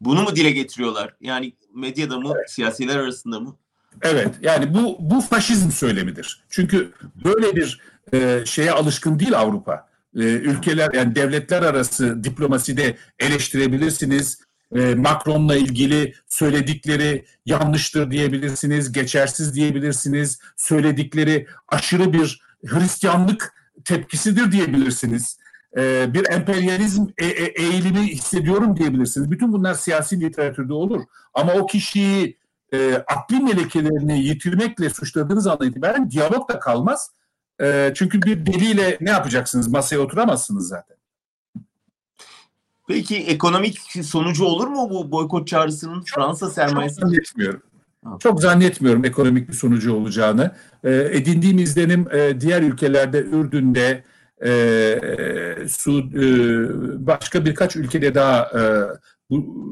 Bunu 0.00 0.22
mu 0.22 0.36
dile 0.36 0.50
getiriyorlar? 0.50 1.16
Yani 1.20 1.52
medyada 1.74 2.20
mı, 2.20 2.34
siyasiler 2.46 2.96
arasında 2.96 3.40
mı? 3.40 3.56
Evet 4.02 4.34
yani 4.40 4.74
bu 4.74 4.96
bu 5.00 5.20
faşizm 5.20 5.70
söylemidir. 5.70 6.44
Çünkü 6.48 6.92
böyle 7.24 7.56
bir 7.56 7.80
e, 8.12 8.42
şeye 8.46 8.72
alışkın 8.72 9.18
değil 9.18 9.38
Avrupa. 9.38 9.85
E, 10.16 10.20
ülkeler 10.20 10.90
yani 10.94 11.14
devletler 11.14 11.62
arası 11.62 12.24
diplomaside 12.24 12.96
eleştirebilirsiniz. 13.18 14.38
E, 14.76 14.94
Macron'la 14.94 15.56
ilgili 15.56 16.14
söyledikleri 16.28 17.24
yanlıştır 17.46 18.10
diyebilirsiniz, 18.10 18.92
geçersiz 18.92 19.54
diyebilirsiniz. 19.54 20.38
Söyledikleri 20.56 21.46
aşırı 21.68 22.12
bir 22.12 22.40
Hristiyanlık 22.66 23.54
tepkisidir 23.84 24.52
diyebilirsiniz. 24.52 25.38
E, 25.76 26.14
bir 26.14 26.30
emperyalizm 26.30 27.06
e- 27.18 27.26
e- 27.26 27.62
eğilimi 27.62 28.06
hissediyorum 28.06 28.76
diyebilirsiniz. 28.76 29.30
Bütün 29.30 29.52
bunlar 29.52 29.74
siyasi 29.74 30.20
literatürde 30.20 30.72
olur. 30.72 31.02
Ama 31.34 31.52
o 31.52 31.66
kişiyi 31.66 32.38
e, 32.72 32.94
akli 32.94 33.40
melekelerini 33.40 34.22
yitirmekle 34.22 34.90
suçladığınız 34.90 35.46
andan 35.46 35.68
itibaren 35.68 36.10
diyalog 36.10 36.48
da 36.48 36.58
kalmaz. 36.58 37.10
E, 37.62 37.92
çünkü 37.94 38.22
bir 38.22 38.46
deliyle 38.46 38.98
ne 39.00 39.10
yapacaksınız? 39.10 39.68
Masaya 39.68 39.98
oturamazsınız 39.98 40.68
zaten. 40.68 40.96
Peki 42.88 43.16
ekonomik 43.16 43.78
sonucu 44.02 44.44
olur 44.44 44.66
mu 44.66 44.90
bu 44.90 45.12
boykot 45.12 45.48
çağrısının 45.48 46.04
Fransa 46.14 46.46
Çok 46.46 46.54
sermayesi? 46.54 46.94
zannetmiyorum. 47.00 47.62
Ha. 48.04 48.16
Çok 48.20 48.40
zannetmiyorum 48.40 49.04
ekonomik 49.04 49.48
bir 49.48 49.54
sonucu 49.54 49.94
olacağını. 49.94 50.54
E, 50.84 50.94
edindiğim 50.94 51.58
izlenim 51.58 52.08
e, 52.12 52.40
diğer 52.40 52.62
ülkelerde, 52.62 53.18
Ürdün'de, 53.18 54.04
e, 54.44 55.68
Su, 55.68 55.98
e, 56.00 56.26
başka 57.06 57.44
birkaç 57.44 57.76
ülkede 57.76 58.14
daha, 58.14 58.42
e, 58.42 58.60
bu, 59.30 59.64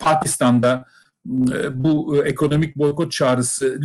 Pakistan'da 0.00 0.84
bu 1.24 2.16
e, 2.16 2.28
ekonomik 2.28 2.76
boykot 2.76 3.12
çağrısı 3.12 3.80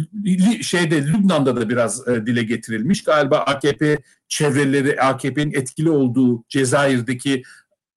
şeyde 0.62 1.08
Lübnan'da 1.08 1.56
da 1.56 1.69
biraz 1.69 2.08
e, 2.08 2.26
dile 2.26 2.43
getirilmiş. 2.43 3.04
Galiba 3.04 3.38
AKP 3.38 3.98
çevreleri, 4.28 5.02
AKP'nin 5.02 5.54
etkili 5.54 5.89
olduğu 5.89 6.43
Cezayir'deki 6.50 7.43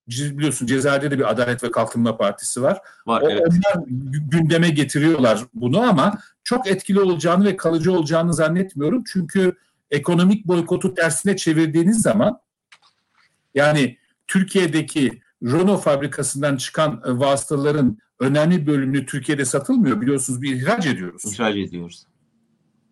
biliyorsun 0.08 0.66
Cezayir'de 0.66 1.10
de 1.10 1.18
bir 1.18 1.30
Adalet 1.30 1.64
ve 1.64 1.70
Kalkınma 1.70 2.16
Partisi 2.16 2.62
var. 2.62 2.78
Var 3.06 3.22
O- 3.22 3.30
evet. 3.30 3.42
Onlar 3.48 3.86
gü- 3.86 4.30
gündeme 4.30 4.70
getiriyorlar 4.70 5.40
bunu 5.54 5.80
ama 5.80 6.18
çok 6.44 6.66
etkili 6.66 7.00
olacağını 7.00 7.44
ve 7.44 7.56
kalıcı 7.56 7.92
olacağını 7.92 8.34
zannetmiyorum. 8.34 9.04
Çünkü 9.12 9.56
ekonomik 9.90 10.46
boykotu 10.46 10.94
tersine 10.94 11.36
çevirdiğiniz 11.36 12.02
zaman 12.02 12.40
yani 13.54 13.98
Türkiye'deki 14.26 15.20
Renault 15.42 15.82
fabrikasından 15.82 16.56
çıkan 16.56 17.02
e, 17.06 17.18
vasıtaların 17.18 17.98
önemli 18.20 18.66
bölümünü 18.66 19.06
Türkiye'de 19.06 19.44
satılmıyor. 19.44 20.00
Biliyorsunuz 20.00 20.42
bir 20.42 20.56
ihraç 20.56 20.86
ediyoruz. 20.86 21.24
İhraç 21.24 21.56
ediyoruz. 21.56 22.04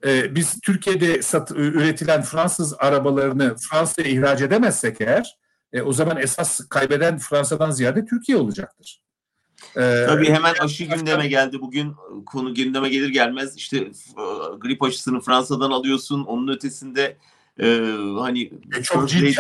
Ee, 0.07 0.35
biz 0.35 0.61
Türkiye'de 0.61 1.23
sat, 1.23 1.51
üretilen 1.51 2.23
Fransız 2.23 2.75
arabalarını 2.79 3.57
Fransa'ya 3.57 4.09
ihraç 4.09 4.43
edemezsek 4.43 5.01
eğer 5.01 5.37
e, 5.73 5.83
o 5.83 5.93
zaman 5.93 6.17
esas 6.17 6.61
kaybeden 6.69 7.19
Fransa'dan 7.19 7.71
ziyade 7.71 8.05
Türkiye 8.05 8.39
olacaktır. 8.39 9.03
Ee, 9.77 10.05
Tabii 10.07 10.31
hemen 10.31 10.55
aşı 10.61 10.85
gündeme 10.85 11.29
geldi 11.29 11.61
bugün. 11.61 11.95
Konu 12.27 12.55
gündeme 12.55 12.89
gelir 12.89 13.09
gelmez 13.09 13.57
işte 13.57 13.77
e, 13.77 13.93
grip 14.59 14.83
aşısını 14.83 15.21
Fransa'dan 15.21 15.71
alıyorsun. 15.71 16.25
Onun 16.25 16.49
ötesinde 16.49 17.17
e, 17.61 17.67
hani 18.19 18.43
E, 18.79 18.83
çok 18.83 19.09
ciddi 19.09 19.35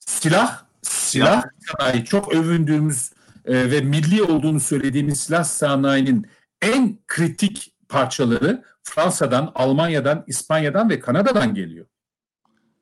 silah 0.00 0.62
silah 0.82 1.44
sanayi 1.60 2.04
çok 2.04 2.34
övündüğümüz 2.34 3.11
e, 3.44 3.70
ve 3.70 3.80
milli 3.80 4.22
olduğunu 4.22 4.60
söylediğimiz 4.60 5.20
silah 5.20 5.44
sanayinin 5.44 6.26
en 6.62 6.98
kritik 7.06 7.72
parçaları 7.88 8.62
Fransa'dan, 8.82 9.52
Almanya'dan, 9.54 10.24
İspanya'dan 10.26 10.90
ve 10.90 11.00
Kanada'dan 11.00 11.54
geliyor. 11.54 11.86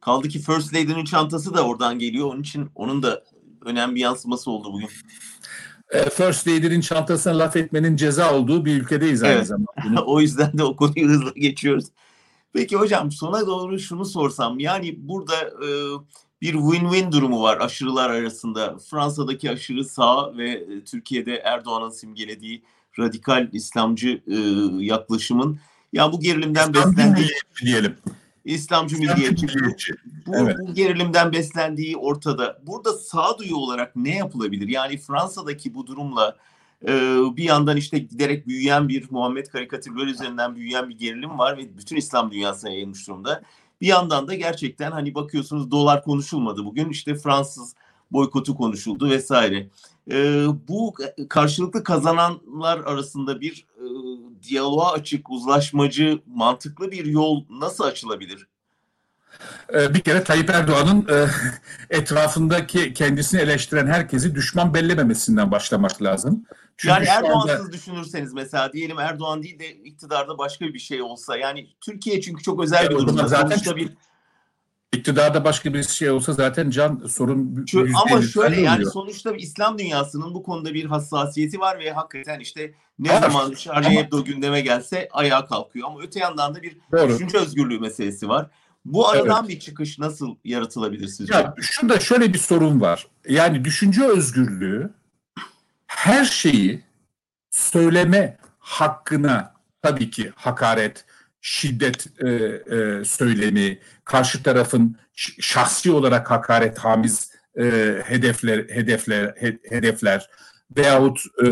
kaldı 0.00 0.28
ki 0.28 0.38
First 0.38 0.74
Lady'nin 0.74 1.04
çantası 1.04 1.54
da 1.54 1.66
oradan 1.66 1.98
geliyor. 1.98 2.26
Onun 2.26 2.40
için 2.40 2.70
onun 2.74 3.02
da 3.02 3.24
önemli 3.64 3.94
bir 3.94 4.00
yansıması 4.00 4.50
oldu 4.50 4.72
bugün. 4.72 4.88
E, 5.90 6.10
First 6.10 6.48
Lady'nin 6.48 6.80
çantasına 6.80 7.38
laf 7.38 7.56
etmenin 7.56 7.96
ceza 7.96 8.34
olduğu 8.34 8.64
bir 8.64 8.80
ülkedeyiz 8.82 9.22
aynı 9.22 9.34
Evet. 9.34 9.46
zamanda. 9.46 10.04
O 10.06 10.20
yüzden 10.20 10.58
de 10.58 10.64
o 10.64 10.76
konuyu 10.76 11.08
hızlı 11.08 11.34
geçiyoruz. 11.34 11.84
Peki 12.52 12.76
hocam 12.76 13.10
sona 13.12 13.46
doğru 13.46 13.78
şunu 13.78 14.04
sorsam. 14.04 14.58
Yani 14.58 14.94
burada 14.98 15.34
e, 15.40 15.68
bir 16.42 16.54
win-win 16.54 17.12
durumu 17.12 17.42
var 17.42 17.58
aşırılar 17.60 18.10
arasında. 18.10 18.78
Fransa'daki 18.90 19.50
aşırı 19.50 19.84
sağ 19.84 20.36
ve 20.36 20.50
e, 20.50 20.84
Türkiye'de 20.84 21.36
Erdoğan'ın 21.36 21.90
simgelediği 21.90 22.62
radikal 22.98 23.48
İslamcı 23.52 24.22
e, 24.26 24.36
yaklaşımın 24.84 25.58
ya 25.92 26.12
bu 26.12 26.20
gerilimden 26.20 26.70
İslamcı 26.70 26.96
beslendiği 26.96 27.28
diyelim. 27.62 27.96
İslamcı 28.44 28.98
milliyetçi. 28.98 29.46
bu, 30.26 30.36
Evet. 30.36 30.56
bu 30.60 30.74
gerilimden 30.74 31.32
beslendiği 31.32 31.96
ortada. 31.96 32.58
Burada 32.66 32.92
sağduyu 32.92 33.56
olarak 33.56 33.96
ne 33.96 34.16
yapılabilir? 34.16 34.68
Yani 34.68 34.98
Fransa'daki 34.98 35.74
bu 35.74 35.86
durumla 35.86 36.36
e, 36.88 36.92
bir 37.36 37.44
yandan 37.44 37.76
işte 37.76 37.98
giderek 37.98 38.46
büyüyen 38.46 38.88
bir 38.88 39.06
Muhammed 39.10 39.46
karikatürleri 39.46 40.10
üzerinden 40.10 40.56
büyüyen 40.56 40.88
bir 40.88 40.98
gerilim 40.98 41.38
var 41.38 41.58
ve 41.58 41.78
bütün 41.78 41.96
İslam 41.96 42.30
dünyasına 42.30 42.70
yayılmış 42.70 43.08
durumda. 43.08 43.42
Bir 43.80 43.86
yandan 43.86 44.28
da 44.28 44.34
gerçekten 44.34 44.92
hani 44.92 45.14
bakıyorsunuz 45.14 45.70
dolar 45.70 46.04
konuşulmadı 46.04 46.64
bugün 46.64 46.88
işte 46.88 47.14
Fransız 47.14 47.74
boykotu 48.12 48.56
konuşuldu 48.56 49.10
vesaire. 49.10 49.70
E, 50.10 50.46
bu 50.68 50.94
karşılıklı 51.28 51.84
kazananlar 51.84 52.78
arasında 52.78 53.40
bir 53.40 53.66
e, 53.76 53.84
diyaloğa 54.42 54.92
açık, 54.92 55.30
uzlaşmacı, 55.30 56.22
mantıklı 56.26 56.90
bir 56.90 57.04
yol 57.04 57.44
nasıl 57.50 57.84
açılabilir? 57.84 58.49
Ee, 59.74 59.94
bir 59.94 60.00
kere 60.00 60.24
Tayyip 60.24 60.50
Erdoğan'ın 60.50 61.06
e, 61.08 61.26
etrafındaki 61.98 62.94
kendisini 62.94 63.40
eleştiren 63.40 63.86
herkesi 63.86 64.34
düşman 64.34 64.74
bellememesinden 64.74 65.50
başlamak 65.50 66.02
lazım. 66.02 66.44
Çünkü 66.76 66.94
yani 66.94 67.06
Erdoğan'sız 67.06 67.60
anda... 67.60 67.72
düşünürseniz 67.72 68.32
mesela 68.32 68.72
diyelim 68.72 68.98
Erdoğan 68.98 69.42
değil 69.42 69.58
de 69.58 69.70
iktidarda 69.70 70.38
başka 70.38 70.66
bir 70.66 70.78
şey 70.78 71.02
olsa 71.02 71.36
yani 71.36 71.66
Türkiye 71.80 72.20
çünkü 72.20 72.42
çok 72.42 72.62
özel 72.62 72.90
bir 72.90 72.94
durumda. 72.94 73.28
Zaten 73.28 73.48
Sonuçta 73.48 73.76
bir 73.76 73.90
iktidarda 74.92 75.44
başka 75.44 75.74
bir 75.74 75.82
şey 75.82 76.10
olsa 76.10 76.32
zaten 76.32 76.70
can 76.70 77.02
sorun 77.08 77.64
Şu, 77.66 77.88
ama 78.06 78.22
şöyle 78.22 78.60
yani 78.60 78.86
sonuçta 78.86 79.32
İslam 79.32 79.78
dünyasının 79.78 80.34
bu 80.34 80.42
konuda 80.42 80.74
bir 80.74 80.84
hassasiyeti 80.84 81.60
var 81.60 81.78
ve 81.78 81.92
hakikaten 81.92 82.40
işte 82.40 82.74
ne 82.98 83.10
var. 83.10 83.20
zaman 83.20 83.54
Charlie 83.54 83.96
Hebdo 83.96 84.24
gündeme 84.24 84.60
gelse 84.60 85.08
ayağa 85.12 85.46
kalkıyor 85.46 85.86
ama 85.88 86.00
öte 86.00 86.20
yandan 86.20 86.54
da 86.54 86.62
bir 86.62 86.76
Doğru. 86.92 87.08
düşünce 87.08 87.38
özgürlüğü 87.38 87.80
meselesi 87.80 88.28
var. 88.28 88.50
Bu 88.84 89.08
aradan 89.08 89.44
evet. 89.44 89.48
bir 89.48 89.60
çıkış 89.60 89.98
nasıl 89.98 90.36
yaratılabilir 90.44 91.08
sizce? 91.08 91.34
Ya 91.34 91.54
şurada 91.60 92.00
şöyle 92.00 92.32
bir 92.32 92.38
sorun 92.38 92.80
var. 92.80 93.06
Yani 93.28 93.64
düşünce 93.64 94.04
özgürlüğü 94.04 94.90
her 95.86 96.24
şeyi 96.24 96.84
söyleme 97.50 98.36
hakkına 98.58 99.54
tabii 99.82 100.10
ki 100.10 100.32
hakaret, 100.34 101.04
şiddet 101.40 102.06
e, 102.22 102.28
e, 102.28 103.04
söylemi, 103.04 103.78
karşı 104.04 104.42
tarafın 104.42 104.96
şahsi 105.40 105.92
olarak 105.92 106.30
hakaret 106.30 106.78
hamiz 106.78 107.30
e, 107.58 107.64
hedefler 108.04 108.58
hedefler 108.58 109.34
he, 109.36 109.58
hedefler 109.68 110.30
veyahut 110.76 111.20
e, 111.44 111.46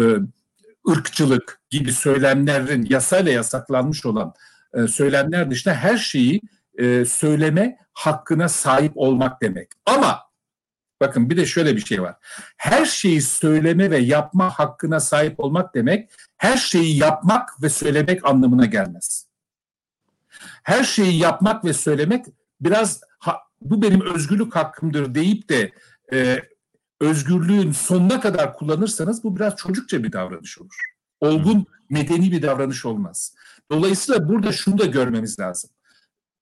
ırkçılık 0.90 1.60
gibi 1.70 1.92
söylemlerin 1.92 2.86
yasayla 2.90 3.32
yasaklanmış 3.32 4.06
olan 4.06 4.34
e, 4.74 4.86
söylemler 4.86 5.50
dışında 5.50 5.74
her 5.74 5.96
şeyi 5.96 6.40
e, 6.78 7.04
söyleme 7.04 7.78
hakkına 7.92 8.48
sahip 8.48 8.92
olmak 8.94 9.42
demek. 9.42 9.68
Ama 9.86 10.22
bakın 11.00 11.30
bir 11.30 11.36
de 11.36 11.46
şöyle 11.46 11.76
bir 11.76 11.80
şey 11.80 12.02
var. 12.02 12.16
Her 12.56 12.84
şeyi 12.84 13.22
söyleme 13.22 13.90
ve 13.90 13.98
yapma 13.98 14.50
hakkına 14.50 15.00
sahip 15.00 15.40
olmak 15.40 15.74
demek 15.74 16.10
her 16.36 16.56
şeyi 16.56 16.96
yapmak 16.96 17.62
ve 17.62 17.68
söylemek 17.68 18.26
anlamına 18.26 18.66
gelmez. 18.66 19.28
Her 20.62 20.84
şeyi 20.84 21.18
yapmak 21.18 21.64
ve 21.64 21.72
söylemek 21.72 22.26
biraz 22.60 23.00
ha, 23.18 23.38
bu 23.60 23.82
benim 23.82 24.14
özgürlük 24.14 24.56
hakkımdır 24.56 25.14
deyip 25.14 25.48
de 25.48 25.72
e, 26.12 26.42
özgürlüğün 27.00 27.72
sonuna 27.72 28.20
kadar 28.20 28.56
kullanırsanız 28.56 29.24
bu 29.24 29.36
biraz 29.36 29.56
çocukça 29.56 30.04
bir 30.04 30.12
davranış 30.12 30.58
olur. 30.58 30.76
Olgun, 31.20 31.66
medeni 31.90 32.32
bir 32.32 32.42
davranış 32.42 32.84
olmaz. 32.84 33.34
Dolayısıyla 33.70 34.28
burada 34.28 34.52
şunu 34.52 34.78
da 34.78 34.84
görmemiz 34.84 35.40
lazım 35.40 35.70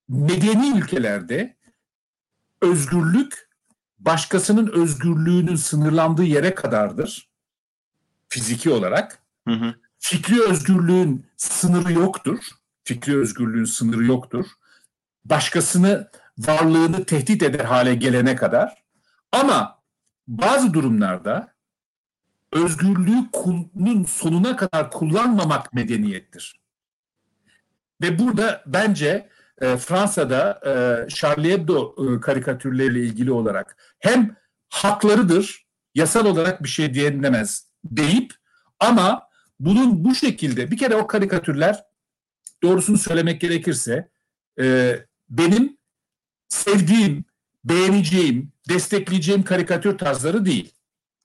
medeni 0.09 0.79
ülkelerde 0.79 1.57
özgürlük 2.63 3.49
başkasının 3.99 4.67
özgürlüğünün 4.67 5.57
sınırlandığı 5.57 6.25
yere 6.25 6.55
kadardır. 6.55 7.31
Fiziki 8.29 8.71
olarak. 8.71 9.23
Hı 9.49 9.55
hı. 9.55 9.75
Fikri 9.99 10.43
özgürlüğün 10.43 11.27
sınırı 11.37 11.93
yoktur. 11.93 12.39
Fikri 12.85 13.17
özgürlüğün 13.17 13.65
sınırı 13.65 14.05
yoktur. 14.05 14.47
Başkasını 15.25 16.11
varlığını 16.39 17.05
tehdit 17.05 17.43
eder 17.43 17.65
hale 17.65 17.95
gelene 17.95 18.37
kadar. 18.37 18.85
Ama 19.33 19.83
bazı 20.29 20.75
durumlarda 20.75 21.55
özgürlüğü 22.53 23.31
kulun 23.33 24.05
sonuna 24.05 24.57
kadar 24.57 24.91
kullanmamak 24.91 25.75
medeniyettir. 25.75 26.61
Ve 28.03 28.19
burada 28.19 28.63
bence 28.67 29.29
e, 29.61 29.77
Fransa'da 29.77 30.61
e, 30.67 31.09
Charlie 31.09 31.53
Hebdo 31.53 31.95
e, 31.99 32.21
karikatürleriyle 32.21 33.01
ilgili 33.01 33.33
olarak 33.33 33.77
hem 33.99 34.37
haklarıdır, 34.69 35.67
yasal 35.95 36.27
olarak 36.27 36.63
bir 36.63 36.69
şey 36.69 36.95
diyenilemez 36.95 37.67
deyip 37.85 38.33
ama 38.81 39.29
bunun 39.61 40.05
bu 40.05 40.15
şekilde 40.15 40.71
bir 40.71 40.79
kere 40.79 40.97
o 40.97 41.07
karikatürler 41.07 41.85
doğrusunu 42.63 42.99
söylemek 42.99 43.41
gerekirse 43.41 44.09
e, 44.61 44.97
benim 45.31 45.77
sevdiğim, 46.49 47.25
beğeneceğim, 47.65 48.53
destekleyeceğim 48.69 49.43
karikatür 49.43 49.99
tarzları 49.99 50.45
değil. 50.45 50.73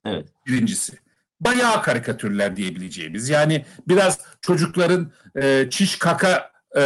Evet. 0.04 0.28
Birincisi. 0.46 0.98
Bayağı 1.40 1.82
karikatürler 1.82 2.56
diyebileceğimiz. 2.56 3.28
Yani 3.28 3.64
biraz 3.88 4.18
çocukların 4.40 5.12
e, 5.36 5.66
çiş 5.70 5.98
kaka 5.98 6.52
e, 6.76 6.82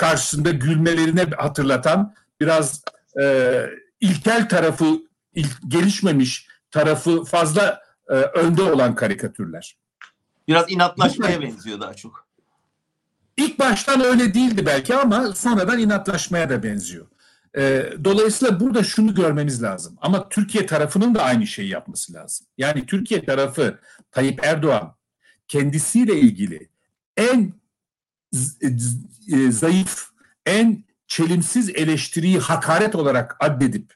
karşısında 0.00 0.50
gülmelerine 0.50 1.24
hatırlatan 1.36 2.14
biraz 2.40 2.82
e, 3.20 3.66
ilkel 4.00 4.48
tarafı 4.48 5.02
il, 5.34 5.46
gelişmemiş 5.68 6.48
tarafı 6.70 7.24
fazla 7.24 7.82
e, 8.08 8.14
önde 8.14 8.62
olan 8.62 8.94
karikatürler. 8.94 9.76
Biraz 10.48 10.64
inatlaşmaya 10.72 11.40
benziyor 11.40 11.80
daha 11.80 11.94
çok. 11.94 12.26
İlk 13.36 13.58
baştan 13.58 14.00
öyle 14.04 14.34
değildi 14.34 14.66
belki 14.66 14.94
ama 14.94 15.32
sonradan 15.32 15.78
inatlaşmaya 15.78 16.50
da 16.50 16.62
benziyor. 16.62 17.06
E, 17.56 17.92
dolayısıyla 18.04 18.60
burada 18.60 18.84
şunu 18.84 19.14
görmemiz 19.14 19.62
lazım. 19.62 19.98
Ama 20.00 20.28
Türkiye 20.28 20.66
tarafının 20.66 21.14
da 21.14 21.22
aynı 21.22 21.46
şeyi 21.46 21.68
yapması 21.68 22.12
lazım. 22.12 22.46
Yani 22.58 22.86
Türkiye 22.86 23.24
tarafı 23.24 23.78
Tayyip 24.10 24.44
Erdoğan 24.44 24.94
kendisiyle 25.48 26.20
ilgili 26.20 26.68
en 27.16 27.59
zayıf, 29.50 30.10
en 30.46 30.84
çelimsiz 31.06 31.68
eleştiriyi 31.68 32.38
hakaret 32.38 32.94
olarak 32.94 33.36
addedip 33.40 33.94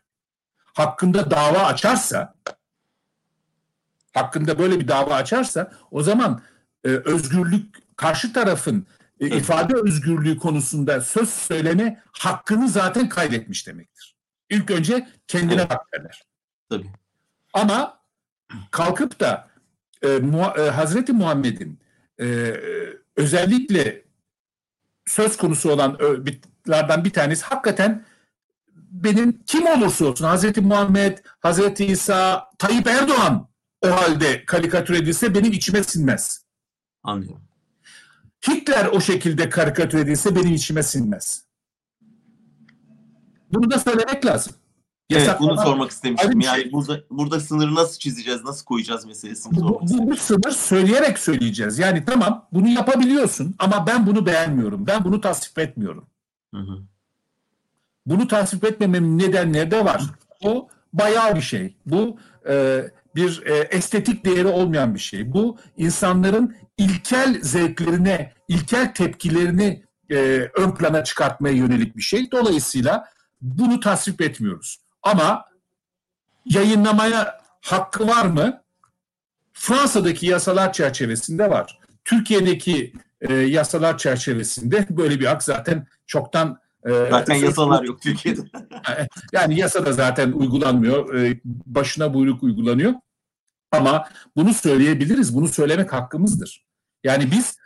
hakkında 0.64 1.30
dava 1.30 1.58
açarsa 1.58 2.34
hakkında 4.14 4.58
böyle 4.58 4.80
bir 4.80 4.88
dava 4.88 5.14
açarsa 5.14 5.72
o 5.90 6.02
zaman 6.02 6.42
e, 6.84 6.88
özgürlük 6.88 7.96
karşı 7.96 8.32
tarafın 8.32 8.86
e, 9.20 9.26
ifade 9.26 9.74
özgürlüğü 9.74 10.38
konusunda 10.38 11.00
söz 11.00 11.30
söyleme 11.30 12.02
hakkını 12.12 12.68
zaten 12.68 13.08
kaybetmiş 13.08 13.66
demektir. 13.66 14.16
İlk 14.50 14.70
önce 14.70 15.08
kendine 15.26 15.60
evet. 15.60 15.70
hak 15.70 15.92
verir. 15.94 16.22
Tabii. 16.70 16.90
Ama 17.52 17.98
kalkıp 18.70 19.20
da 19.20 19.48
e, 20.02 20.08
Mu- 20.08 20.52
e, 20.58 20.70
Hazreti 20.70 21.12
Muhammed'in 21.12 21.80
e, 22.20 22.24
özellikle 23.16 24.03
söz 25.06 25.36
konusu 25.36 25.70
olan 25.70 25.98
bitlerden 25.98 27.04
bir 27.04 27.10
tanesi 27.10 27.44
hakikaten 27.44 28.04
benim 28.90 29.42
kim 29.46 29.66
olursa 29.66 30.06
olsun 30.06 30.24
Hazreti 30.24 30.60
Muhammed, 30.60 31.18
Hazreti 31.40 31.86
İsa, 31.86 32.50
Tayyip 32.58 32.86
Erdoğan 32.86 33.48
o 33.82 33.90
halde 33.90 34.44
karikatür 34.44 34.94
edilse 34.94 35.34
benim 35.34 35.52
içime 35.52 35.82
sinmez. 35.82 36.44
Anlıyorum. 37.02 37.42
Hitler 38.48 38.86
o 38.86 39.00
şekilde 39.00 39.50
karikatür 39.50 39.98
edilse 39.98 40.36
benim 40.36 40.54
içime 40.54 40.82
sinmez. 40.82 41.44
Bunu 43.52 43.70
da 43.70 43.78
söylemek 43.78 44.26
lazım. 44.26 44.52
Evet, 45.10 45.30
bunu 45.40 45.56
sormak 45.56 45.90
istemiştim. 45.90 46.40
Yani 46.40 46.62
şey. 46.62 46.72
burada, 46.72 47.00
burada 47.10 47.40
sınırı 47.40 47.74
nasıl 47.74 47.98
çizeceğiz, 47.98 48.44
nasıl 48.44 48.64
koyacağız 48.64 49.06
meselesini 49.06 49.56
bu, 49.56 49.80
bu, 49.82 50.10
bu 50.10 50.16
sınır 50.16 50.50
söyleyerek 50.50 51.18
söyleyeceğiz. 51.18 51.78
Yani 51.78 52.04
tamam 52.04 52.48
bunu 52.52 52.68
yapabiliyorsun 52.68 53.54
ama 53.58 53.86
ben 53.86 54.06
bunu 54.06 54.26
beğenmiyorum. 54.26 54.86
Ben 54.86 55.04
bunu 55.04 55.20
tasvip 55.20 55.58
etmiyorum. 55.58 56.06
Hı 56.54 56.60
hı. 56.60 56.78
Bunu 58.06 58.28
tasvip 58.28 58.64
etmememin 58.64 59.18
nedenleri 59.18 59.70
de 59.70 59.84
var. 59.84 60.02
Bu 60.44 60.68
bayağı 60.92 61.36
bir 61.36 61.40
şey. 61.40 61.76
Bu 61.86 62.18
e, 62.48 62.84
bir 63.14 63.42
e, 63.46 63.54
estetik 63.58 64.24
değeri 64.24 64.46
olmayan 64.46 64.94
bir 64.94 65.00
şey. 65.00 65.32
Bu 65.32 65.58
insanların 65.76 66.56
ilkel 66.78 67.40
zevklerine, 67.42 68.32
ilkel 68.48 68.94
tepkilerini 68.94 69.84
e, 70.10 70.16
ön 70.54 70.74
plana 70.74 71.04
çıkartmaya 71.04 71.54
yönelik 71.54 71.96
bir 71.96 72.02
şey. 72.02 72.30
Dolayısıyla 72.30 73.08
bunu 73.40 73.80
tasvip 73.80 74.20
etmiyoruz. 74.20 74.83
Ama 75.04 75.44
yayınlamaya 76.44 77.40
hakkı 77.60 78.08
var 78.08 78.24
mı? 78.24 78.62
Fransa'daki 79.52 80.26
yasalar 80.26 80.72
çerçevesinde 80.72 81.50
var. 81.50 81.78
Türkiye'deki 82.04 82.92
e, 83.20 83.34
yasalar 83.34 83.98
çerçevesinde 83.98 84.86
böyle 84.90 85.20
bir 85.20 85.26
hak 85.26 85.42
zaten 85.42 85.86
çoktan 86.06 86.58
e, 86.86 86.90
zaten 87.10 87.34
yasalar 87.44 87.82
yok 87.82 88.02
Türkiye'de. 88.02 88.40
yani 89.32 89.58
yasa 89.60 89.86
da 89.86 89.92
zaten 89.92 90.32
uygulanmıyor. 90.32 91.14
E, 91.14 91.40
başına 91.44 92.14
buyruk 92.14 92.42
uygulanıyor. 92.42 92.94
Ama 93.72 94.08
bunu 94.36 94.54
söyleyebiliriz. 94.54 95.34
Bunu 95.34 95.48
söylemek 95.48 95.92
hakkımızdır. 95.92 96.64
Yani 97.04 97.30
biz 97.30 97.56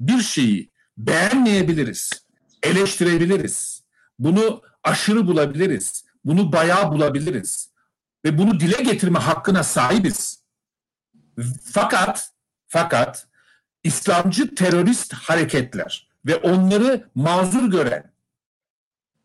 bir 0.00 0.20
şeyi 0.20 0.70
beğenmeyebiliriz. 0.98 2.10
Eleştirebiliriz. 2.62 3.84
Bunu 4.18 4.62
aşırı 4.84 5.26
bulabiliriz. 5.26 6.05
Bunu 6.26 6.52
bayağı 6.52 6.92
bulabiliriz. 6.92 7.70
Ve 8.24 8.38
bunu 8.38 8.60
dile 8.60 8.82
getirme 8.82 9.18
hakkına 9.18 9.62
sahibiz. 9.62 10.42
Fakat 11.72 12.32
fakat 12.66 13.26
İslamcı 13.84 14.54
terörist 14.54 15.12
hareketler 15.12 16.08
ve 16.26 16.36
onları 16.36 17.10
mazur 17.14 17.70
gören 17.70 18.16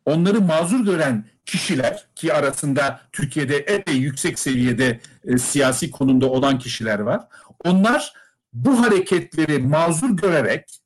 onları 0.05 0.41
mazur 0.41 0.85
gören 0.85 1.25
kişiler 1.45 2.07
ki 2.15 2.33
arasında 2.33 3.01
Türkiye'de 3.11 3.57
epey 3.57 3.95
yüksek 3.95 4.39
seviyede 4.39 4.99
e, 5.23 5.37
siyasi 5.37 5.91
konumda 5.91 6.29
olan 6.29 6.59
kişiler 6.59 6.99
var. 6.99 7.27
Onlar 7.63 8.13
bu 8.53 8.81
hareketleri 8.81 9.59
mazur 9.59 10.09
görerek 10.09 10.79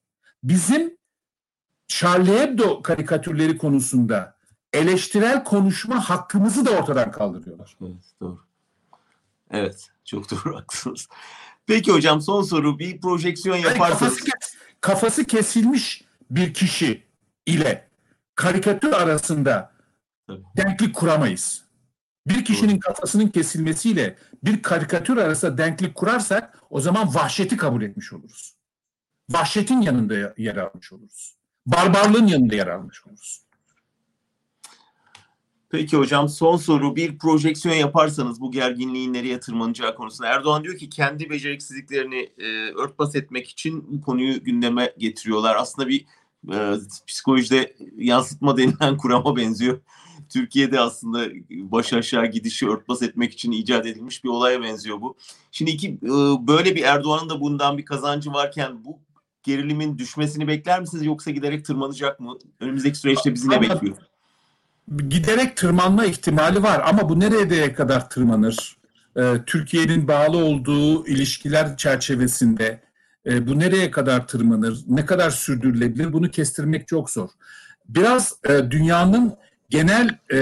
bizim 0.43 0.97
Charlie 1.87 2.39
Hebdo 2.39 2.81
karikatürleri 2.81 3.57
konusunda 3.57 4.34
eleştirel 4.75 5.43
konuşma 5.43 6.09
hakkımızı 6.09 6.65
da 6.65 6.71
ortadan 6.71 7.11
kaldırıyorlar. 7.11 7.77
Evet, 7.81 8.03
doğru. 8.21 8.39
Evet, 9.51 9.87
çok 10.05 10.31
doğru 10.31 10.55
haklısınız. 10.57 11.07
Peki 11.67 11.91
hocam 11.91 12.21
son 12.21 12.41
soru 12.43 12.79
bir 12.79 13.01
projeksiyon 13.01 13.55
Yani 13.55 13.65
yaparsanız. 13.67 13.99
kafası, 13.99 14.23
kes- 14.25 14.55
kafası 14.81 15.25
kesilmiş 15.25 16.05
bir 16.31 16.53
kişi 16.53 17.03
ile 17.45 17.89
karikatür 18.35 18.91
arasında 18.91 19.71
Tabii. 20.27 20.43
denklik 20.57 20.95
kuramayız. 20.95 21.65
Bir 22.27 22.45
kişinin 22.45 22.79
kafasının 22.79 23.27
kesilmesiyle 23.27 24.17
bir 24.43 24.61
karikatür 24.61 25.17
arasında 25.17 25.57
denklik 25.57 25.95
kurarsak 25.95 26.59
o 26.69 26.81
zaman 26.81 27.15
vahşeti 27.15 27.57
kabul 27.57 27.81
etmiş 27.81 28.13
oluruz. 28.13 28.55
Vahşetin 29.29 29.81
yanında 29.81 30.33
yer 30.37 30.55
almış 30.57 30.93
oluruz. 30.93 31.35
Barbarlığın 31.65 32.27
yanında 32.27 32.55
yer 32.55 32.67
almış 32.67 33.07
oluruz. 33.07 33.44
Peki 35.69 35.97
hocam 35.97 36.29
son 36.29 36.57
soru 36.57 36.95
bir 36.95 37.17
projeksiyon 37.17 37.75
yaparsanız 37.75 38.41
bu 38.41 38.51
gerginliğin 38.51 39.13
nereye 39.13 39.39
tırmanacağı 39.39 39.95
konusunda 39.95 40.29
Erdoğan 40.29 40.63
diyor 40.63 40.77
ki 40.77 40.89
kendi 40.89 41.29
beceriksizliklerini 41.29 42.29
e, 42.37 42.71
örtbas 42.71 43.15
etmek 43.15 43.49
için 43.49 43.85
bu 43.87 44.01
konuyu 44.01 44.43
gündeme 44.43 44.93
getiriyorlar. 44.97 45.55
Aslında 45.55 45.87
bir 45.87 46.05
e, 46.53 46.73
psikolojide 47.07 47.75
yansıtma 47.97 48.57
denilen 48.57 48.97
kurama 48.97 49.35
benziyor. 49.35 49.81
Türkiye'de 50.29 50.79
aslında 50.79 51.27
baş 51.49 51.93
aşağı 51.93 52.25
gidişi 52.25 52.69
örtbas 52.69 53.01
etmek 53.01 53.33
için 53.33 53.51
icat 53.51 53.85
edilmiş 53.85 54.23
bir 54.23 54.29
olaya 54.29 54.61
benziyor 54.61 55.01
bu. 55.01 55.15
Şimdi 55.51 55.71
iki 55.71 55.87
e, 55.87 56.09
böyle 56.47 56.75
bir 56.75 56.83
Erdoğan'ın 56.83 57.29
da 57.29 57.41
bundan 57.41 57.77
bir 57.77 57.85
kazancı 57.85 58.33
varken 58.33 58.85
bu 58.85 58.99
gerilimin 59.43 59.97
düşmesini 59.97 60.47
bekler 60.47 60.81
misiniz 60.81 61.05
yoksa 61.05 61.31
giderek 61.31 61.65
tırmanacak 61.65 62.19
mı? 62.19 62.37
Önümüzdeki 62.59 62.97
süreçte 62.97 63.33
bizi 63.33 63.49
ne 63.49 63.61
bekliyor? 63.61 63.97
Giderek 65.09 65.57
tırmanma 65.57 66.05
ihtimali 66.05 66.63
var 66.63 66.81
ama 66.85 67.09
bu 67.09 67.19
nereye 67.19 67.73
kadar 67.73 68.09
tırmanır? 68.09 68.77
Ee, 69.17 69.33
Türkiye'nin 69.45 70.07
bağlı 70.07 70.37
olduğu 70.37 71.07
ilişkiler 71.07 71.77
çerçevesinde 71.77 72.79
e, 73.25 73.47
bu 73.47 73.59
nereye 73.59 73.91
kadar 73.91 74.27
tırmanır? 74.27 74.79
Ne 74.87 75.05
kadar 75.05 75.29
sürdürülebilir? 75.29 76.13
Bunu 76.13 76.31
kestirmek 76.31 76.87
çok 76.87 77.09
zor. 77.09 77.29
Biraz 77.89 78.35
e, 78.49 78.71
dünyanın 78.71 79.33
genel 79.69 80.19
e, 80.33 80.39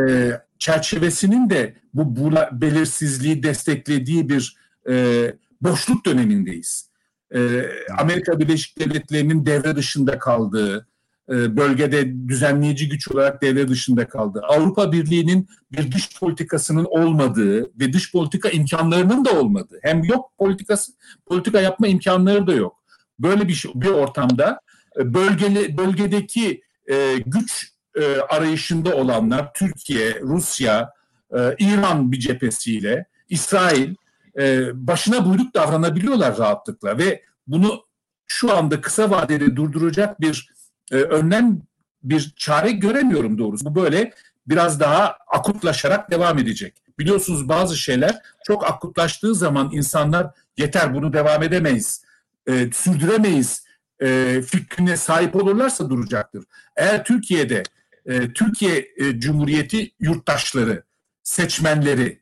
çerçevesinin 0.60 1.50
de 1.50 1.74
bu 1.94 2.02
bula- 2.02 2.62
belirsizliği 2.62 3.44
desteklediği 3.44 4.30
bir 4.30 4.58
e, 4.90 5.26
boşluk 5.62 6.06
dönemindeyiz. 6.06 6.90
E, 7.36 7.66
Amerika 7.98 8.40
Birleşik 8.40 8.80
Devletleri'nin 8.80 9.46
devre 9.46 9.76
dışında 9.76 10.20
kaldığı, 10.20 10.88
bölgede 11.30 12.28
düzenleyici 12.28 12.90
güç 12.90 13.12
olarak 13.12 13.42
devre 13.42 13.68
dışında 13.68 14.08
kaldı. 14.08 14.42
Avrupa 14.48 14.92
Birliği'nin 14.92 15.48
bir 15.72 15.92
dış 15.92 16.20
politikasının 16.20 16.86
olmadığı 16.86 17.80
ve 17.80 17.94
dış 17.94 18.12
politika 18.12 18.50
imkanlarının 18.50 19.26
da 19.26 19.40
olmadığı. 19.40 19.80
Hem 19.82 20.04
yok 20.04 20.32
politikası, 20.38 20.92
politika 21.26 21.62
yapma 21.62 21.88
imkanları 21.88 22.48
da 22.48 22.54
yok. 22.54 22.84
Böyle 23.20 23.48
bir 23.48 23.54
şey, 23.54 23.72
bir 23.76 23.88
ortamda 23.88 24.60
e, 25.00 25.14
bölgeli 25.14 25.78
bölgedeki 25.78 26.62
e, 26.92 27.16
güç 27.26 27.74
e, 27.96 28.18
arayışında 28.18 28.96
olanlar 28.96 29.54
Türkiye, 29.54 30.20
Rusya, 30.22 30.90
e, 31.36 31.56
İran 31.60 32.12
bir 32.12 32.20
cephesiyle 32.20 33.06
İsrail 33.30 33.96
e, 34.40 34.70
başına 34.88 35.26
buyruk 35.26 35.56
davranabiliyorlar 35.56 36.38
rahatlıkla 36.38 36.98
ve 36.98 37.24
bunu 37.48 37.86
şu 38.28 38.58
anda 38.58 38.82
kısa 38.82 39.10
vadede 39.10 39.56
durduracak 39.56 40.22
bir 40.22 40.53
e, 40.92 40.96
önlem 40.96 41.62
bir 42.04 42.34
çare 42.36 42.72
göremiyorum 42.72 43.38
doğrusu. 43.38 43.66
Bu 43.66 43.76
böyle 43.76 44.14
biraz 44.48 44.80
daha 44.80 45.18
akutlaşarak 45.28 46.12
devam 46.12 46.40
edecek. 46.40 46.74
Biliyorsunuz 47.00 47.50
bazı 47.50 47.78
şeyler 47.78 48.22
çok 48.44 48.66
akutlaştığı 48.66 49.36
zaman 49.36 49.70
insanlar 49.74 50.28
yeter 50.58 50.94
bunu 50.94 51.14
devam 51.14 51.44
edemeyiz, 51.44 52.04
e, 52.48 52.72
sürdüremeyiz 52.72 53.64
e, 54.02 54.42
fikrine 54.42 54.98
sahip 54.98 55.36
olurlarsa 55.36 55.90
duracaktır. 55.90 56.44
Eğer 56.76 57.04
Türkiye'de 57.04 57.64
e, 58.06 58.34
Türkiye 58.34 58.88
e, 58.98 59.20
Cumhuriyeti 59.20 59.92
yurttaşları, 60.00 60.84
seçmenleri 61.24 62.20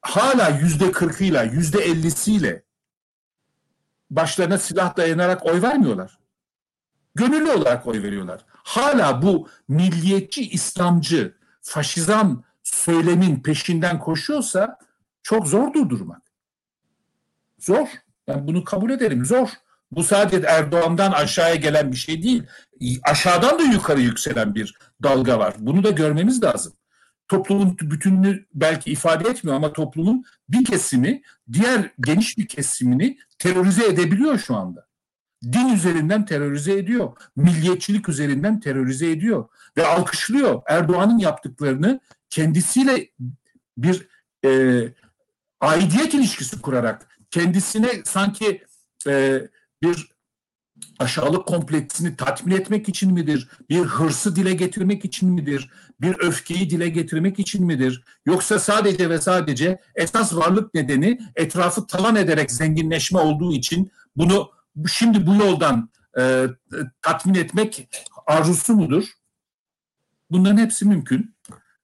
hala 0.00 0.48
yüzde 0.48 0.92
kırkıyla, 0.92 1.42
yüzde 1.42 1.84
ellisiyle 1.84 2.62
başlarına 4.10 4.58
silah 4.58 4.96
dayanarak 4.96 5.46
oy 5.46 5.62
vermiyorlar 5.62 6.19
gönüllü 7.14 7.50
olarak 7.50 7.86
oy 7.86 8.02
veriyorlar. 8.02 8.40
Hala 8.52 9.22
bu 9.22 9.48
milliyetçi, 9.68 10.48
İslamcı, 10.50 11.34
faşizan 11.62 12.44
söylemin 12.62 13.40
peşinden 13.40 13.98
koşuyorsa 13.98 14.78
çok 15.22 15.46
zor 15.46 15.74
durdurmak. 15.74 16.22
Zor. 17.58 17.88
Ben 18.28 18.46
bunu 18.46 18.64
kabul 18.64 18.90
ederim. 18.90 19.26
Zor. 19.26 19.48
Bu 19.90 20.04
sadece 20.04 20.46
Erdoğan'dan 20.46 21.12
aşağıya 21.12 21.54
gelen 21.54 21.92
bir 21.92 21.96
şey 21.96 22.22
değil. 22.22 22.42
Aşağıdan 23.02 23.58
da 23.58 23.62
yukarı 23.62 24.00
yükselen 24.00 24.54
bir 24.54 24.78
dalga 25.02 25.38
var. 25.38 25.54
Bunu 25.58 25.84
da 25.84 25.90
görmemiz 25.90 26.42
lazım. 26.42 26.72
Toplumun 27.28 27.78
bütününü 27.80 28.46
belki 28.54 28.92
ifade 28.92 29.28
etmiyor 29.28 29.56
ama 29.56 29.72
toplumun 29.72 30.24
bir 30.48 30.64
kesimi 30.64 31.22
diğer 31.52 31.90
geniş 32.00 32.38
bir 32.38 32.48
kesimini 32.48 33.18
terörize 33.38 33.86
edebiliyor 33.86 34.38
şu 34.38 34.56
anda 34.56 34.89
din 35.42 35.68
üzerinden 35.74 36.24
terörize 36.24 36.72
ediyor. 36.72 37.12
Milliyetçilik 37.36 38.08
üzerinden 38.08 38.60
terörize 38.60 39.10
ediyor. 39.10 39.48
Ve 39.76 39.86
alkışlıyor 39.86 40.62
Erdoğan'ın 40.68 41.18
yaptıklarını 41.18 42.00
kendisiyle 42.30 43.10
bir 43.78 44.08
e, 44.44 44.82
aidiyet 45.60 46.14
ilişkisi 46.14 46.62
kurarak 46.62 47.18
kendisine 47.30 47.88
sanki 48.04 48.64
e, 49.06 49.42
bir 49.82 50.10
aşağılık 50.98 51.46
kompleksini 51.46 52.16
tatmin 52.16 52.56
etmek 52.56 52.88
için 52.88 53.12
midir? 53.12 53.48
Bir 53.70 53.80
hırsı 53.80 54.36
dile 54.36 54.54
getirmek 54.54 55.04
için 55.04 55.30
midir? 55.30 55.70
Bir 56.00 56.16
öfkeyi 56.18 56.70
dile 56.70 56.88
getirmek 56.88 57.38
için 57.38 57.66
midir? 57.66 58.04
Yoksa 58.26 58.58
sadece 58.58 59.10
ve 59.10 59.20
sadece 59.20 59.80
esas 59.94 60.34
varlık 60.34 60.74
nedeni 60.74 61.20
etrafı 61.36 61.86
talan 61.86 62.16
ederek 62.16 62.50
zenginleşme 62.50 63.18
olduğu 63.18 63.54
için 63.54 63.92
bunu 64.16 64.50
şimdi 64.88 65.26
bu 65.26 65.34
yoldan 65.34 65.90
e, 66.18 66.46
tatmin 67.02 67.34
etmek 67.34 67.88
arzusu 68.26 68.74
mudur? 68.74 69.04
Bunların 70.30 70.58
hepsi 70.58 70.84
mümkün. 70.84 71.34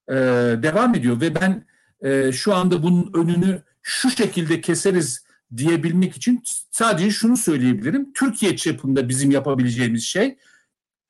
E, 0.09 0.15
devam 0.63 0.95
ediyor 0.95 1.21
ve 1.21 1.35
ben 1.35 1.67
e, 2.01 2.33
şu 2.33 2.55
anda 2.55 2.83
bunun 2.83 3.13
önünü 3.15 3.63
şu 3.83 4.11
şekilde 4.11 4.61
keseriz 4.61 5.25
diyebilmek 5.57 6.17
için 6.17 6.43
sadece 6.71 7.11
şunu 7.11 7.37
söyleyebilirim. 7.37 8.13
Türkiye 8.13 8.57
çapında 8.57 9.09
bizim 9.09 9.31
yapabileceğimiz 9.31 10.05
şey 10.05 10.39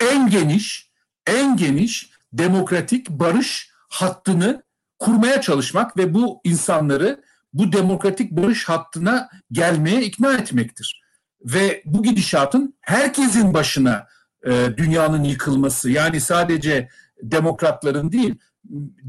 en 0.01 0.31
geniş, 0.31 0.91
en 1.27 1.57
geniş 1.57 2.11
demokratik 2.33 3.11
barış 3.11 3.71
hattını 3.89 4.63
kurmaya 4.99 5.41
çalışmak 5.41 5.97
ve 5.97 6.15
bu 6.15 6.41
insanları 6.45 7.25
bu 7.53 7.73
demokratik 7.73 8.31
barış 8.31 8.65
hattına 8.65 9.29
gelmeye 9.53 10.03
ikna 10.03 10.35
etmektir 10.35 11.06
ve 11.45 11.83
bu 11.85 12.03
gidişatın 12.03 12.75
herkesin 12.81 13.55
başına 13.55 14.07
e, 14.47 14.77
dünyanın 14.77 15.25
yıkılması 15.25 15.91
yani 15.91 16.21
sadece 16.21 16.89
demokratların 17.23 18.13
değil 18.13 18.35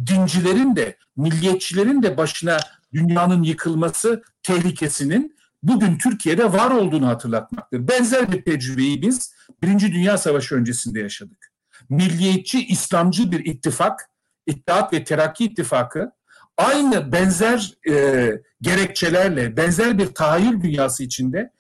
dincilerin 0.05 0.75
de 0.75 0.97
milliyetçilerin 1.15 2.03
de 2.03 2.17
başına 2.17 2.57
dünyanın 2.93 3.43
yıkılması 3.43 4.23
tehlikesinin 4.43 5.38
bugün 5.63 5.97
Türkiye'de 5.97 6.53
var 6.53 6.71
olduğunu 6.71 7.07
hatırlatmaktır. 7.07 7.88
Benzer 7.88 8.32
bir 8.32 8.41
tecrübeyi 8.41 9.01
biz 9.01 9.34
Birinci 9.63 9.91
Dünya 9.91 10.17
Savaşı 10.17 10.55
öncesinde 10.55 10.99
yaşadık. 10.99 11.51
Milliyetçi, 11.89 12.65
İslamcı 12.65 13.32
bir 13.32 13.45
ittifak, 13.45 14.09
İttihat 14.45 14.93
ve 14.93 15.03
Terakki 15.03 15.45
İttifakı 15.45 16.11
aynı 16.57 17.11
benzer 17.11 17.73
e, 17.89 18.32
gerekçelerle, 18.61 19.57
benzer 19.57 19.97
bir 19.97 20.07
tahayyül 20.07 20.61
dünyası 20.61 21.03
içinde 21.03 21.51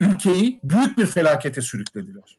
ülkeyi 0.00 0.60
büyük 0.64 0.98
bir 0.98 1.06
felakete 1.06 1.60
sürüklediler. 1.60 2.38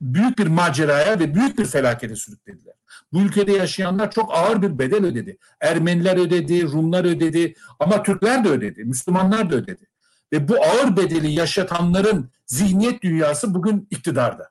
Büyük 0.00 0.38
bir 0.38 0.46
maceraya 0.46 1.20
ve 1.20 1.34
büyük 1.34 1.58
bir 1.58 1.64
felakete 1.64 2.16
sürüklediler. 2.16 2.74
Bu 3.12 3.20
ülkede 3.20 3.52
yaşayanlar 3.52 4.10
çok 4.10 4.34
ağır 4.34 4.62
bir 4.62 4.78
bedel 4.78 5.04
ödedi. 5.04 5.38
Ermeniler 5.60 6.16
ödedi, 6.16 6.62
Rumlar 6.62 7.04
ödedi 7.04 7.54
ama 7.78 8.02
Türkler 8.02 8.44
de 8.44 8.48
ödedi, 8.48 8.84
Müslümanlar 8.84 9.50
da 9.50 9.54
ödedi. 9.54 9.86
Ve 10.32 10.48
bu 10.48 10.56
ağır 10.64 10.96
bedeli 10.96 11.32
yaşatanların 11.32 12.30
zihniyet 12.46 13.02
dünyası 13.02 13.54
bugün 13.54 13.88
iktidarda. 13.90 14.50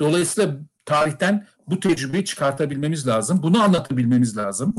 Dolayısıyla 0.00 0.56
tarihten 0.84 1.46
bu 1.68 1.80
tecrübeyi 1.80 2.24
çıkartabilmemiz 2.24 3.06
lazım. 3.06 3.42
Bunu 3.42 3.62
anlatabilmemiz 3.62 4.36
lazım. 4.36 4.74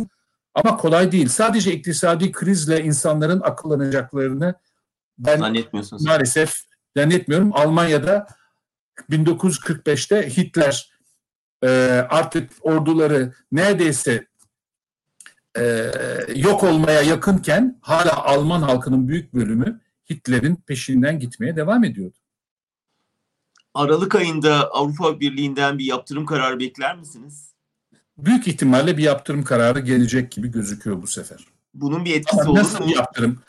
Ama 0.56 0.78
kolay 0.78 1.12
değil. 1.12 1.28
Sadece 1.28 1.74
iktisadi 1.74 2.32
krizle 2.32 2.84
insanların 2.84 3.42
akıllanacaklarını 3.42 4.56
ben 5.18 5.38
Zannetmiyorsunuz. 5.38 6.06
maalesef 6.06 6.62
zannetmiyorum. 6.98 7.54
Almanya'da 7.54 8.28
1945'te 9.12 10.30
Hitler 10.38 10.92
e, 11.64 11.68
artık 12.10 12.52
orduları 12.62 13.34
neredeyse 13.52 14.28
e, 15.58 15.92
yok 16.36 16.64
olmaya 16.64 17.02
yakınken 17.02 17.80
hala 17.82 18.24
Alman 18.26 18.62
halkının 18.62 19.08
büyük 19.08 19.34
bölümü 19.34 19.82
Hitler'in 20.10 20.56
peşinden 20.56 21.20
gitmeye 21.20 21.56
devam 21.56 21.84
ediyordu. 21.84 22.18
Aralık 23.74 24.16
ayında 24.16 24.72
Avrupa 24.72 25.20
Birliği'nden 25.20 25.78
bir 25.78 25.86
yaptırım 25.86 26.26
kararı 26.26 26.60
bekler 26.60 26.98
misiniz? 26.98 27.50
Büyük 28.18 28.48
ihtimalle 28.48 28.98
bir 28.98 29.04
yaptırım 29.04 29.44
kararı 29.44 29.80
gelecek 29.80 30.32
gibi 30.32 30.48
gözüküyor 30.52 31.02
bu 31.02 31.08
sefer. 31.08 31.46
Bunun 31.74 32.06
bir 32.06 32.16
etkisi 32.16 32.42
Ama 32.42 32.52
olur 32.52 32.60
nasıl 32.60 32.80
mu? 32.84 32.88
bir 32.90 32.96
yaptırım? 32.96 33.40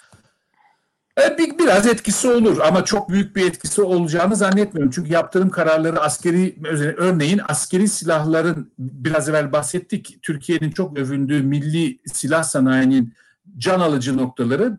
E, 1.23 1.39
bir, 1.39 1.59
biraz 1.59 1.87
etkisi 1.87 2.29
olur 2.29 2.59
ama 2.59 2.85
çok 2.85 3.09
büyük 3.09 3.37
bir 3.37 3.47
etkisi 3.47 3.83
olacağını 3.83 4.37
zannetmiyorum. 4.37 4.93
Çünkü 4.95 5.12
yaptırım 5.12 5.51
kararları 5.51 6.01
askeri 6.01 6.57
örneğin 6.97 7.41
askeri 7.49 7.89
silahların 7.89 8.73
biraz 8.79 9.29
evvel 9.29 9.53
bahsettik. 9.53 10.19
Türkiye'nin 10.23 10.71
çok 10.71 10.99
övündüğü 10.99 11.43
milli 11.43 11.99
silah 12.07 12.43
sanayinin 12.43 13.15
can 13.59 13.81
alıcı 13.81 14.17
noktaları 14.17 14.79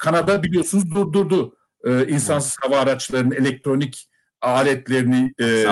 Kanada 0.00 0.42
biliyorsunuz 0.42 0.94
durdurdu. 0.94 1.56
E, 1.84 2.06
insansız 2.06 2.56
hava 2.60 2.78
araçlarının 2.78 3.34
elektronik 3.34 4.08
aletlerini 4.40 5.34
e, 5.40 5.66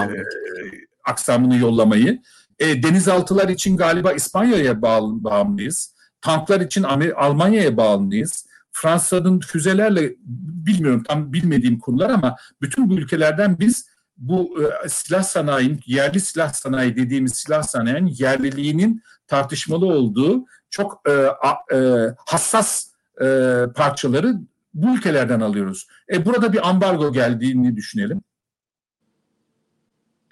Aksamını. 1.05 1.59
yollamayı. 1.59 2.22
E, 2.59 2.82
denizaltılar 2.82 3.49
için 3.49 3.76
galiba 3.76 4.12
İspanya'ya 4.12 4.82
bağımlıyız. 4.82 5.94
Tanklar 6.20 6.61
için 6.61 6.82
Almanya'ya 7.16 7.76
bağımlıyız. 7.76 8.47
Fransa'nın 8.83 9.41
füzelerle 9.41 10.14
bilmiyorum 10.66 11.03
tam 11.09 11.33
bilmediğim 11.33 11.79
konular 11.79 12.11
ama 12.11 12.37
bütün 12.62 12.91
bu 12.91 12.95
ülkelerden 12.95 13.59
biz 13.59 13.89
bu 14.16 14.62
e, 14.85 14.89
silah 14.89 15.22
sanayinin 15.22 15.81
yerli 15.87 16.20
silah 16.20 16.53
sanayi 16.53 16.97
dediğimiz 16.97 17.33
silah 17.35 17.62
sanayinin 17.62 18.14
yerliliğinin 18.18 19.03
tartışmalı 19.26 19.87
olduğu 19.87 20.45
çok 20.70 21.03
e, 21.09 21.12
a- 21.26 21.74
e, 21.76 21.79
hassas 22.26 22.87
e, 23.20 23.26
parçaları 23.76 24.35
bu 24.74 24.95
ülkelerden 24.97 25.41
alıyoruz. 25.41 25.87
E, 26.12 26.24
burada 26.26 26.53
bir 26.53 26.68
ambargo 26.68 27.12
geldiğini 27.12 27.76
düşünelim. 27.76 28.22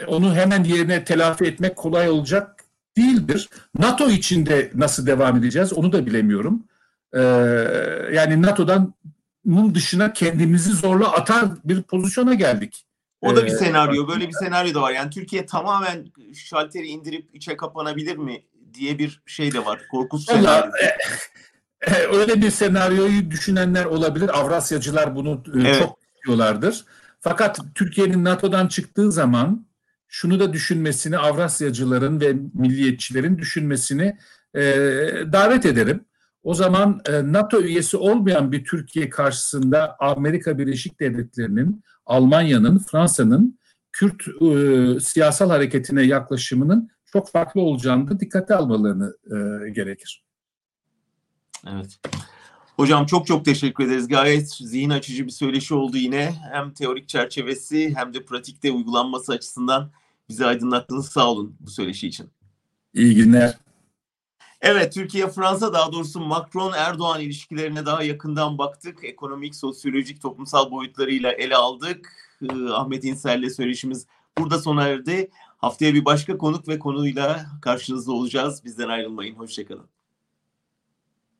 E, 0.01 0.05
onu 0.07 0.35
hemen 0.35 0.65
yerine 0.65 1.05
telafi 1.05 1.45
etmek 1.45 1.77
kolay 1.77 2.11
olacak 2.11 2.65
değildir. 2.97 3.49
NATO 3.79 4.11
içinde 4.11 4.71
nasıl 4.75 5.07
devam 5.07 5.37
edeceğiz 5.37 5.73
onu 5.73 5.93
da 5.93 6.07
bilemiyorum. 6.07 6.65
Ee, 7.17 7.21
yani 8.13 8.43
NATO'dan 8.43 8.95
bunun 9.45 9.75
dışına 9.75 10.13
kendimizi 10.13 10.73
zorla 10.73 11.13
atar 11.13 11.45
bir 11.65 11.83
pozisyona 11.83 12.35
geldik. 12.35 12.87
O 13.21 13.37
da 13.37 13.47
bir 13.47 13.51
Ee, 13.51 13.57
senaryo. 13.57 14.09
Böyle 14.09 14.29
bir 14.29 14.33
senaryo 14.33 14.75
da 14.75 14.83
var. 14.83 14.93
Yani 14.93 15.11
Türkiye 15.11 15.47
tamamen 15.47 16.07
şalteri 16.35 16.87
indirip 16.87 17.29
içe 17.33 17.57
kapanabilir 17.57 18.17
mi 18.17 18.43
diye 18.75 18.99
bir 18.99 19.23
şey 19.27 19.53
de 19.53 19.65
var. 19.65 19.81
Korkunç 19.91 20.23
senaryo. 20.23 20.71
E, 20.83 21.91
e, 21.91 22.07
öyle 22.13 22.43
bir 22.43 22.51
senaryoyu 22.51 23.31
düşünenler 23.31 23.85
olabilir. 23.85 24.41
Avrasyacılar 24.41 25.17
bunu 25.17 25.43
e, 25.55 25.61
Evet. 25.61 25.79
çok 25.79 25.99
istiyorlardır. 26.17 26.85
Fakat 27.21 27.61
Türkiye'nin 27.75 28.25
NATO'dan 28.25 28.67
çıktığı 28.67 29.13
zaman 29.13 29.67
şunu 30.09 30.41
da 30.41 30.53
düşünmesini 30.53 31.19
Avrasyacıların 31.19 32.21
ve 32.21 32.37
milliyetçilerin 32.55 33.39
düşünmesini 33.39 34.17
e, 34.55 34.63
davet 35.33 35.67
ederim. 35.67 36.05
O 36.47 36.55
zaman 36.55 37.01
e, 37.09 37.33
NATO 37.33 37.61
üyesi 37.61 37.97
olmayan 37.97 38.53
bir 38.53 38.65
Türkiye 38.65 39.09
karşısında 39.11 39.97
Amerika 39.99 40.59
Birleşik 40.59 41.01
Devletleri'nin, 41.01 41.85
Almanya'nın, 42.07 42.79
Fransa'nın 42.79 43.59
Kürt 43.93 44.23
e, 44.29 45.01
siyasal 45.01 45.51
hareketine 45.51 46.03
yaklaşımının 46.03 46.91
çok 47.13 47.31
farklı 47.31 47.61
olacağını 47.61 48.09
da 48.11 48.21
dikkate 48.21 48.55
almalarını 48.55 49.17
e, 49.25 49.71
gerekir. 49.71 50.25
Evet. 51.67 51.99
Hocam 52.77 53.07
çok 53.07 53.27
çok 53.27 53.45
teşekkür 53.45 53.85
ederiz. 53.85 54.09
Gayet 54.09 54.51
zihin 54.51 54.91
açıcı 54.91 55.27
bir 55.27 55.31
söyleşi 55.31 55.75
oldu 55.75 55.97
yine. 55.97 56.35
Hem 56.53 56.73
teorik 56.73 57.09
çerçevesi 57.09 57.95
hem 57.97 58.15
de 58.15 58.25
pratikte 58.25 58.73
uygulanması 58.73 59.33
açısından 59.33 59.91
bizi 60.29 60.47
aydınlattınız. 60.47 61.09
Sağ 61.09 61.31
olun 61.31 61.57
bu 61.61 61.71
söyleşi 61.71 62.09
için. 62.09 62.31
İyi 62.95 63.15
günler. 63.15 63.66
Evet, 64.61 64.93
Türkiye-Fransa 64.93 65.73
daha 65.73 65.93
doğrusu 65.93 66.21
Macron-Erdoğan 66.21 67.21
ilişkilerine 67.21 67.87
daha 67.87 68.03
yakından 68.03 68.59
baktık. 68.59 69.05
Ekonomik, 69.05 69.57
sosyolojik, 69.57 70.23
toplumsal 70.23 70.71
boyutlarıyla 70.71 71.33
ele 71.33 71.57
aldık. 71.57 72.13
Ee, 72.43 72.69
Ahmet 72.71 73.05
İnsel'le 73.05 73.51
söyleşimiz 73.51 74.07
burada 74.39 74.59
sona 74.59 74.85
erdi. 74.89 75.31
Haftaya 75.59 75.95
bir 75.95 76.05
başka 76.05 76.39
konuk 76.39 76.69
ve 76.69 76.79
konuyla 76.79 77.47
karşınızda 77.63 78.13
olacağız. 78.13 78.65
Bizden 78.65 78.89
ayrılmayın. 78.89 79.35
Hoşçakalın. 79.35 79.96